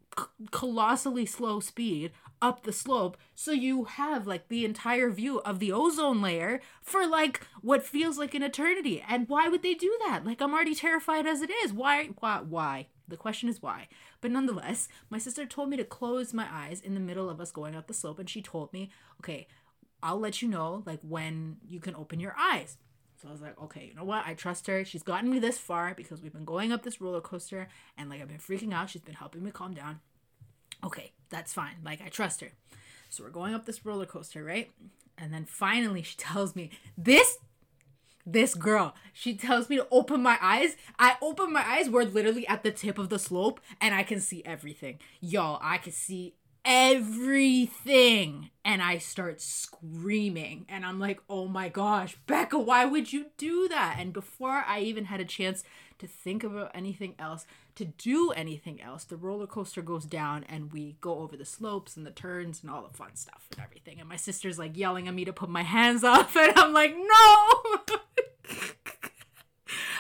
colossally 0.51 1.25
slow 1.25 1.61
speed 1.61 2.13
up 2.43 2.65
the 2.65 2.73
slope, 2.73 3.17
so 3.35 3.53
you 3.53 3.85
have 3.85 4.27
like 4.27 4.49
the 4.49 4.65
entire 4.65 5.09
view 5.09 5.39
of 5.41 5.61
the 5.61 5.73
ozone 5.73 6.21
layer 6.21 6.61
for 6.83 7.07
like 7.07 7.41
what 7.63 7.87
feels 7.87 8.19
like 8.19 8.35
an 8.35 8.43
eternity. 8.43 9.03
And 9.09 9.29
why 9.29 9.49
would 9.49 9.63
they 9.63 9.75
do 9.75 9.97
that? 10.07 10.27
Like 10.27 10.43
I'm 10.43 10.53
already 10.53 10.75
terrified 10.75 11.27
as 11.27 11.41
it 11.41 11.51
is. 11.65 11.73
Why? 11.73 12.09
Why? 12.19 12.41
Why? 12.47 12.89
The 13.09 13.17
question 13.17 13.49
is 13.49 13.63
why. 13.63 13.89
But 14.21 14.33
nonetheless, 14.33 14.89
my 15.09 15.19
sister 15.19 15.47
told 15.47 15.71
me 15.71 15.77
to 15.77 15.85
close 15.85 16.35
my 16.35 16.47
eyes 16.51 16.81
in 16.81 16.95
the 16.95 17.01
middle 17.01 17.31
of 17.31 17.41
us 17.41 17.53
going 17.53 17.77
up 17.77 17.87
the 17.87 17.95
slope, 17.95 18.19
and 18.19 18.29
she 18.29 18.43
told 18.43 18.73
me, 18.73 18.91
okay, 19.21 19.47
I'll 20.03 20.19
let 20.19 20.43
you 20.43 20.49
know 20.49 20.83
like 20.85 21.01
when 21.03 21.59
you 21.67 21.79
can 21.81 21.95
open 21.95 22.21
your 22.21 22.35
eyes. 22.39 22.77
So 23.21 23.29
I 23.29 23.33
was 23.33 23.41
like, 23.41 23.61
okay, 23.63 23.87
you 23.87 23.95
know 23.95 24.05
what? 24.05 24.27
I 24.27 24.35
trust 24.35 24.67
her. 24.67 24.85
She's 24.85 25.05
gotten 25.05 25.31
me 25.31 25.39
this 25.39 25.57
far 25.57 25.95
because 25.95 26.21
we've 26.21 26.33
been 26.33 26.45
going 26.45 26.73
up 26.73 26.83
this 26.83 27.01
roller 27.01 27.21
coaster 27.21 27.69
and 27.97 28.11
like 28.11 28.21
I've 28.21 28.27
been 28.27 28.39
freaking 28.39 28.75
out. 28.75 28.91
She's 28.91 29.03
been 29.03 29.15
helping 29.15 29.45
me 29.45 29.53
calm 29.53 29.75
down. 29.75 30.01
Okay, 30.85 31.13
that's 31.31 31.53
fine. 31.53 31.77
Like 31.85 32.03
I 32.05 32.09
trust 32.09 32.41
her. 32.41 32.53
So 33.09 33.25
we're 33.25 33.31
going 33.31 33.55
up 33.55 33.67
this 33.67 33.85
roller 33.85 34.07
coaster, 34.07 34.43
right? 34.43 34.71
And 35.19 35.33
then 35.33 35.45
finally 35.45 36.03
she 36.03 36.17
tells 36.19 36.57
me, 36.57 36.71
this 36.97 37.39
this 38.25 38.55
girl, 38.55 38.95
she 39.13 39.35
tells 39.35 39.69
me 39.69 39.77
to 39.77 39.87
open 39.91 40.23
my 40.23 40.39
eyes. 40.41 40.77
I 40.97 41.17
open 41.21 41.53
my 41.53 41.65
eyes. 41.67 41.91
We're 41.91 42.05
literally 42.05 42.47
at 42.47 42.63
the 42.63 42.71
tip 42.71 42.97
of 42.97 43.09
the 43.09 43.19
slope 43.19 43.61
and 43.81 43.95
I 43.95 44.05
can 44.05 44.21
see 44.21 44.45
everything. 44.45 45.01
Y'all, 45.21 45.59
I 45.61 45.79
can 45.79 45.93
see 45.93 46.35
everything 46.65 48.51
and 48.65 48.81
I 48.83 48.99
start 48.99 49.41
screaming 49.41 50.67
and 50.69 50.85
I'm 50.85 51.01
like, 51.01 51.21
"Oh 51.29 51.49
my 51.49 51.69
gosh, 51.69 52.17
Becca, 52.27 52.59
why 52.59 52.85
would 52.85 53.13
you 53.13 53.27
do 53.37 53.69
that?" 53.69 53.97
And 53.99 54.13
before 54.13 54.65
I 54.67 54.81
even 54.81 55.07
had 55.07 55.21
a 55.21 55.25
chance 55.25 55.65
to 55.99 56.07
think 56.07 56.45
about 56.45 56.71
anything 56.75 57.15
else, 57.19 57.47
to 57.77 57.85
do 57.85 58.31
anything 58.33 58.81
else, 58.83 59.05
the 59.05 59.17
roller 59.17 59.47
coaster 59.47 59.83
goes 59.83 60.05
down 60.05 60.45
and 60.45 60.73
we 60.73 60.97
go 61.01 61.19
over 61.19 61.37
the 61.37 61.45
slopes 61.45 61.97
and 61.97 62.07
the 62.07 62.11
turns 62.11 62.63
and 62.63 62.71
all 62.71 62.83
the 62.83 62.97
fun 62.97 63.17
stuff 63.17 63.49
and 63.53 63.61
everything. 63.63 63.99
And 64.01 64.09
my 64.09 64.17
sister's 64.17 64.59
like 64.59 64.77
yelling 64.77 65.09
at 65.09 65.15
me 65.15 65.25
to 65.25 65.33
put 65.33 65.49
my 65.49 65.63
hands 65.63 66.05
off 66.05 66.37
and 66.43 66.53
I'm 66.57 66.73
like, 66.73 66.95
"No!" 66.97 67.63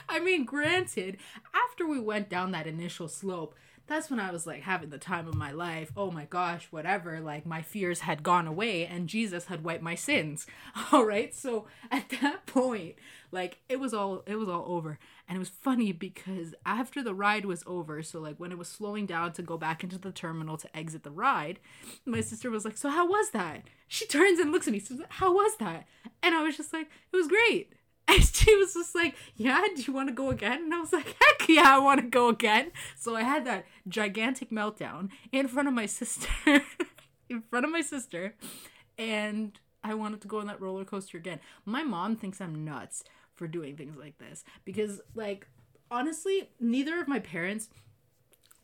I 0.08 0.20
mean, 0.20 0.44
granted, 0.44 1.16
after 1.54 1.86
we 1.86 1.98
went 1.98 2.28
down 2.28 2.52
that 2.52 2.66
initial 2.66 3.08
slope, 3.08 3.54
that's 3.86 4.10
when 4.10 4.20
I 4.20 4.30
was 4.30 4.46
like 4.46 4.62
having 4.62 4.90
the 4.90 4.98
time 4.98 5.26
of 5.28 5.34
my 5.34 5.50
life. 5.50 5.92
Oh 5.96 6.10
my 6.10 6.24
gosh, 6.24 6.68
whatever. 6.70 7.20
Like 7.20 7.44
my 7.46 7.62
fears 7.62 8.00
had 8.00 8.22
gone 8.22 8.46
away 8.46 8.86
and 8.86 9.08
Jesus 9.08 9.46
had 9.46 9.64
wiped 9.64 9.82
my 9.82 9.94
sins. 9.94 10.46
All 10.92 11.04
right. 11.04 11.34
So 11.34 11.66
at 11.90 12.08
that 12.20 12.46
point, 12.46 12.96
like 13.32 13.58
it 13.68 13.80
was 13.80 13.94
all 13.94 14.22
it 14.26 14.36
was 14.36 14.48
all 14.48 14.64
over. 14.66 14.98
And 15.28 15.36
it 15.36 15.38
was 15.38 15.48
funny 15.48 15.92
because 15.92 16.54
after 16.66 17.02
the 17.02 17.14
ride 17.14 17.46
was 17.46 17.64
over, 17.66 18.02
so 18.02 18.20
like 18.20 18.36
when 18.36 18.52
it 18.52 18.58
was 18.58 18.68
slowing 18.68 19.06
down 19.06 19.32
to 19.32 19.42
go 19.42 19.56
back 19.56 19.82
into 19.82 19.98
the 19.98 20.12
terminal 20.12 20.58
to 20.58 20.76
exit 20.76 21.02
the 21.02 21.10
ride, 21.10 21.58
my 22.04 22.20
sister 22.20 22.50
was 22.50 22.64
like, 22.66 22.76
"So 22.76 22.90
how 22.90 23.08
was 23.08 23.30
that?" 23.30 23.62
She 23.88 24.06
turns 24.06 24.38
and 24.38 24.52
looks 24.52 24.66
at 24.66 24.72
me. 24.72 24.78
Says, 24.78 25.00
"How 25.08 25.32
was 25.32 25.56
that?" 25.56 25.86
And 26.22 26.34
I 26.34 26.42
was 26.42 26.56
just 26.58 26.72
like, 26.72 26.88
"It 27.12 27.16
was 27.16 27.28
great." 27.28 27.72
And 28.08 28.24
she 28.24 28.54
was 28.56 28.74
just 28.74 28.94
like, 28.94 29.14
Yeah, 29.36 29.62
do 29.74 29.82
you 29.82 29.92
want 29.92 30.08
to 30.08 30.14
go 30.14 30.30
again? 30.30 30.64
And 30.64 30.74
I 30.74 30.80
was 30.80 30.92
like, 30.92 31.06
Heck 31.06 31.48
yeah, 31.48 31.76
I 31.76 31.78
want 31.78 32.00
to 32.00 32.06
go 32.06 32.28
again. 32.28 32.72
So 32.98 33.14
I 33.16 33.22
had 33.22 33.44
that 33.46 33.64
gigantic 33.88 34.50
meltdown 34.50 35.10
in 35.30 35.48
front 35.48 35.68
of 35.68 35.74
my 35.74 35.86
sister. 35.86 36.28
in 37.28 37.42
front 37.42 37.64
of 37.64 37.70
my 37.70 37.80
sister. 37.80 38.34
And 38.98 39.58
I 39.82 39.94
wanted 39.94 40.20
to 40.22 40.28
go 40.28 40.40
on 40.40 40.46
that 40.46 40.60
roller 40.60 40.84
coaster 40.84 41.18
again. 41.18 41.40
My 41.64 41.82
mom 41.82 42.16
thinks 42.16 42.40
I'm 42.40 42.64
nuts 42.64 43.04
for 43.34 43.48
doing 43.48 43.76
things 43.76 43.96
like 43.96 44.18
this 44.18 44.44
because, 44.64 45.00
like, 45.14 45.46
honestly, 45.90 46.50
neither 46.60 47.00
of 47.00 47.08
my 47.08 47.18
parents 47.18 47.68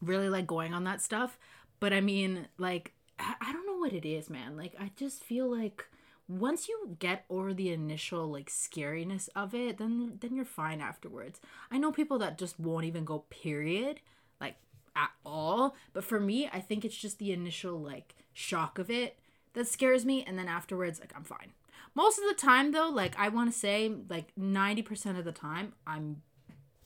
really 0.00 0.28
like 0.28 0.46
going 0.46 0.74
on 0.74 0.84
that 0.84 1.02
stuff. 1.02 1.38
But 1.80 1.92
I 1.92 2.00
mean, 2.00 2.46
like, 2.58 2.92
I 3.18 3.52
don't 3.52 3.66
know 3.66 3.78
what 3.78 3.92
it 3.92 4.06
is, 4.06 4.30
man. 4.30 4.56
Like, 4.56 4.74
I 4.78 4.90
just 4.96 5.24
feel 5.24 5.50
like 5.50 5.84
once 6.28 6.68
you 6.68 6.96
get 6.98 7.24
over 7.30 7.54
the 7.54 7.72
initial 7.72 8.30
like 8.30 8.50
scariness 8.50 9.28
of 9.34 9.54
it 9.54 9.78
then 9.78 10.18
then 10.20 10.34
you're 10.34 10.44
fine 10.44 10.80
afterwards. 10.80 11.40
I 11.70 11.78
know 11.78 11.90
people 11.90 12.18
that 12.18 12.38
just 12.38 12.60
won't 12.60 12.84
even 12.84 13.04
go 13.04 13.24
period 13.30 14.00
like 14.40 14.56
at 14.94 15.10
all 15.24 15.74
but 15.92 16.04
for 16.04 16.20
me 16.20 16.48
i 16.52 16.60
think 16.60 16.84
it's 16.84 16.96
just 16.96 17.18
the 17.18 17.32
initial 17.32 17.80
like 17.80 18.14
shock 18.32 18.78
of 18.78 18.90
it 18.90 19.18
that 19.54 19.66
scares 19.66 20.04
me 20.04 20.22
and 20.24 20.38
then 20.38 20.48
afterwards 20.48 21.00
like 21.00 21.12
i'm 21.16 21.24
fine. 21.24 21.52
Most 21.94 22.18
of 22.18 22.24
the 22.28 22.34
time 22.34 22.72
though 22.72 22.90
like 22.90 23.18
i 23.18 23.28
want 23.28 23.50
to 23.50 23.58
say 23.58 23.92
like 24.08 24.28
90% 24.38 25.18
of 25.18 25.24
the 25.24 25.32
time 25.32 25.72
i'm 25.86 26.22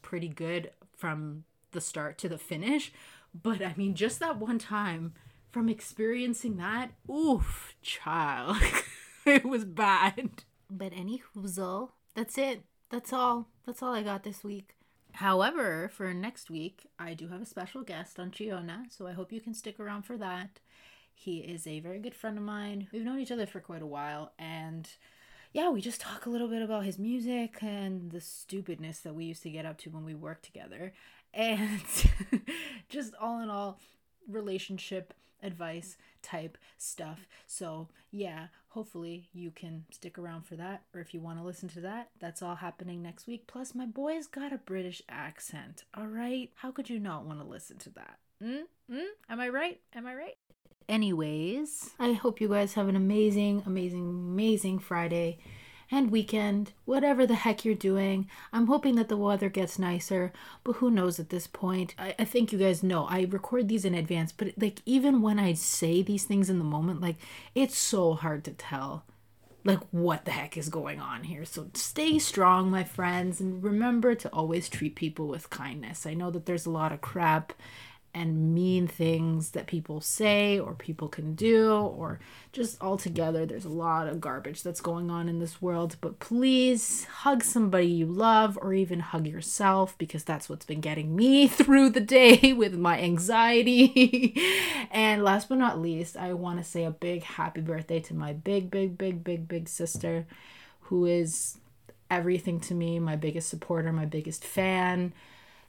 pretty 0.02 0.28
good 0.28 0.70
from 0.96 1.44
the 1.72 1.80
start 1.80 2.16
to 2.18 2.28
the 2.28 2.38
finish 2.38 2.92
but 3.34 3.60
i 3.60 3.74
mean 3.76 3.94
just 3.94 4.20
that 4.20 4.38
one 4.38 4.58
time 4.58 5.14
from 5.50 5.68
experiencing 5.68 6.56
that 6.56 6.92
oof 7.10 7.74
child 7.82 8.56
it 9.26 9.44
was 9.44 9.64
bad. 9.64 10.44
But 10.70 10.92
any 10.94 11.22
hoozle, 11.34 11.90
that's 12.14 12.38
it. 12.38 12.64
That's 12.90 13.12
all. 13.12 13.48
That's 13.66 13.82
all 13.82 13.94
I 13.94 14.02
got 14.02 14.24
this 14.24 14.42
week. 14.42 14.76
However, 15.12 15.90
for 15.94 16.12
next 16.14 16.50
week, 16.50 16.86
I 16.98 17.14
do 17.14 17.28
have 17.28 17.42
a 17.42 17.46
special 17.46 17.82
guest 17.82 18.18
on 18.18 18.30
Chiona, 18.30 18.90
so 18.90 19.06
I 19.06 19.12
hope 19.12 19.32
you 19.32 19.40
can 19.40 19.54
stick 19.54 19.78
around 19.78 20.02
for 20.02 20.16
that. 20.16 20.60
He 21.14 21.38
is 21.38 21.66
a 21.66 21.80
very 21.80 21.98
good 21.98 22.14
friend 22.14 22.38
of 22.38 22.44
mine. 22.44 22.88
We've 22.92 23.04
known 23.04 23.18
each 23.18 23.30
other 23.30 23.46
for 23.46 23.60
quite 23.60 23.82
a 23.82 23.86
while, 23.86 24.32
and 24.38 24.88
yeah, 25.52 25.68
we 25.68 25.82
just 25.82 26.00
talk 26.00 26.24
a 26.24 26.30
little 26.30 26.48
bit 26.48 26.62
about 26.62 26.84
his 26.84 26.98
music 26.98 27.62
and 27.62 28.10
the 28.10 28.20
stupidness 28.20 29.00
that 29.00 29.14
we 29.14 29.26
used 29.26 29.42
to 29.42 29.50
get 29.50 29.66
up 29.66 29.76
to 29.78 29.90
when 29.90 30.04
we 30.04 30.14
worked 30.14 30.44
together. 30.44 30.94
And 31.34 31.82
just 32.88 33.14
all 33.20 33.40
in 33.40 33.50
all, 33.50 33.78
relationship 34.28 35.12
advice 35.42 35.96
type 36.22 36.56
stuff. 36.78 37.26
So, 37.46 37.88
yeah, 38.10 38.46
hopefully 38.72 39.28
you 39.32 39.50
can 39.50 39.84
stick 39.90 40.18
around 40.18 40.46
for 40.46 40.56
that. 40.56 40.82
Or 40.94 41.00
if 41.00 41.12
you 41.12 41.20
want 41.20 41.38
to 41.38 41.44
listen 41.44 41.68
to 41.70 41.80
that, 41.82 42.08
that's 42.20 42.42
all 42.42 42.56
happening 42.56 43.02
next 43.02 43.26
week. 43.26 43.46
Plus, 43.46 43.74
my 43.74 43.86
boy's 43.86 44.26
got 44.26 44.52
a 44.52 44.58
British 44.58 45.02
accent. 45.08 45.84
All 45.94 46.06
right? 46.06 46.50
How 46.56 46.70
could 46.70 46.88
you 46.88 46.98
not 46.98 47.24
want 47.24 47.40
to 47.40 47.46
listen 47.46 47.78
to 47.78 47.90
that? 47.90 48.18
Mm? 48.42 48.62
Mm? 48.90 49.06
Am 49.28 49.40
I 49.40 49.48
right? 49.48 49.80
Am 49.94 50.06
I 50.06 50.14
right? 50.14 50.36
Anyways, 50.88 51.90
I 51.98 52.12
hope 52.12 52.40
you 52.40 52.48
guys 52.48 52.74
have 52.74 52.88
an 52.88 52.96
amazing, 52.96 53.62
amazing, 53.66 54.08
amazing 54.08 54.78
Friday 54.78 55.38
and 55.92 56.10
weekend, 56.10 56.72
whatever 56.86 57.26
the 57.26 57.34
heck 57.34 57.64
you're 57.64 57.74
doing. 57.74 58.28
I'm 58.50 58.66
hoping 58.66 58.94
that 58.96 59.08
the 59.08 59.16
weather 59.16 59.50
gets 59.50 59.78
nicer, 59.78 60.32
but 60.64 60.76
who 60.76 60.90
knows 60.90 61.20
at 61.20 61.28
this 61.28 61.46
point. 61.46 61.94
I, 61.98 62.14
I 62.18 62.24
think 62.24 62.50
you 62.50 62.58
guys 62.58 62.82
know 62.82 63.04
I 63.04 63.28
record 63.30 63.68
these 63.68 63.84
in 63.84 63.94
advance, 63.94 64.32
but 64.32 64.54
like 64.56 64.80
even 64.86 65.20
when 65.20 65.38
I 65.38 65.52
say 65.52 66.00
these 66.00 66.24
things 66.24 66.48
in 66.48 66.58
the 66.58 66.64
moment, 66.64 67.02
like 67.02 67.16
it's 67.54 67.76
so 67.76 68.14
hard 68.14 68.42
to 68.44 68.52
tell 68.52 69.04
like 69.64 69.80
what 69.90 70.24
the 70.24 70.30
heck 70.30 70.56
is 70.56 70.70
going 70.70 70.98
on 70.98 71.24
here. 71.24 71.44
So 71.44 71.68
stay 71.74 72.18
strong, 72.18 72.70
my 72.70 72.84
friends, 72.84 73.38
and 73.38 73.62
remember 73.62 74.14
to 74.14 74.32
always 74.32 74.70
treat 74.70 74.96
people 74.96 75.28
with 75.28 75.50
kindness. 75.50 76.06
I 76.06 76.14
know 76.14 76.30
that 76.30 76.46
there's 76.46 76.66
a 76.66 76.70
lot 76.70 76.92
of 76.92 77.02
crap 77.02 77.52
and 78.14 78.54
mean 78.54 78.86
things 78.86 79.52
that 79.52 79.66
people 79.66 80.00
say 80.00 80.58
or 80.58 80.74
people 80.74 81.08
can 81.08 81.34
do, 81.34 81.72
or 81.72 82.20
just 82.52 82.80
altogether, 82.82 83.46
there's 83.46 83.64
a 83.64 83.70
lot 83.70 84.06
of 84.06 84.20
garbage 84.20 84.62
that's 84.62 84.82
going 84.82 85.10
on 85.10 85.28
in 85.28 85.38
this 85.38 85.62
world. 85.62 85.96
But 86.00 86.18
please 86.18 87.04
hug 87.04 87.42
somebody 87.42 87.86
you 87.86 88.06
love 88.06 88.58
or 88.60 88.74
even 88.74 89.00
hug 89.00 89.26
yourself 89.26 89.96
because 89.96 90.24
that's 90.24 90.48
what's 90.48 90.66
been 90.66 90.82
getting 90.82 91.16
me 91.16 91.48
through 91.48 91.90
the 91.90 92.00
day 92.00 92.52
with 92.52 92.74
my 92.74 93.00
anxiety. 93.00 94.36
and 94.90 95.24
last 95.24 95.48
but 95.48 95.58
not 95.58 95.80
least, 95.80 96.16
I 96.16 96.34
want 96.34 96.58
to 96.58 96.64
say 96.64 96.84
a 96.84 96.90
big 96.90 97.22
happy 97.22 97.62
birthday 97.62 98.00
to 98.00 98.14
my 98.14 98.34
big, 98.34 98.70
big, 98.70 98.98
big, 98.98 99.24
big, 99.24 99.48
big 99.48 99.68
sister 99.68 100.26
who 100.82 101.06
is 101.06 101.56
everything 102.10 102.60
to 102.60 102.74
me, 102.74 102.98
my 102.98 103.16
biggest 103.16 103.48
supporter, 103.48 103.90
my 103.90 104.04
biggest 104.04 104.44
fan 104.44 105.14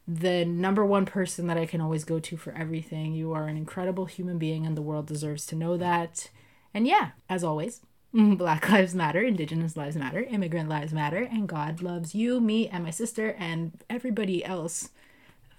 the 0.08 0.44
number 0.46 0.86
one 0.86 1.06
person 1.06 1.48
that 1.48 1.58
I 1.58 1.66
can 1.66 1.82
always 1.82 2.04
go 2.04 2.20
to 2.20 2.38
for 2.38 2.54
everything. 2.54 3.14
You 3.14 3.34
are 3.34 3.48
an 3.48 3.58
incredible 3.58 4.06
human 4.06 4.38
being, 4.38 4.66
and 4.66 4.76
the 4.76 4.82
world 4.82 5.08
deserves 5.08 5.46
to 5.48 5.56
know 5.56 5.78
that. 5.78 6.30
And 6.74 6.88
yeah, 6.88 7.12
as 7.30 7.44
always, 7.44 7.82
Black 8.14 8.70
Lives 8.70 8.94
Matter, 8.94 9.22
Indigenous 9.22 9.78
Lives 9.78 9.96
Matter, 9.96 10.22
Immigrant 10.24 10.70
Lives 10.70 10.94
Matter, 10.94 11.28
and 11.32 11.48
God 11.48 11.82
loves 11.82 12.14
you, 12.14 12.40
me, 12.40 12.68
and 12.68 12.84
my 12.84 12.92
sister, 12.92 13.36
and 13.40 13.72
everybody 13.90 14.44
else 14.44 14.90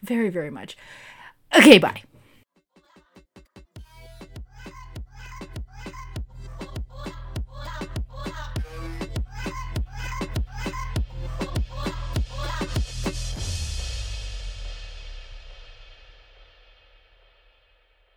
very, 0.03 0.29
very 0.29 0.51
much. 0.51 0.77
Okay, 1.57 1.79
bye. 1.79 2.03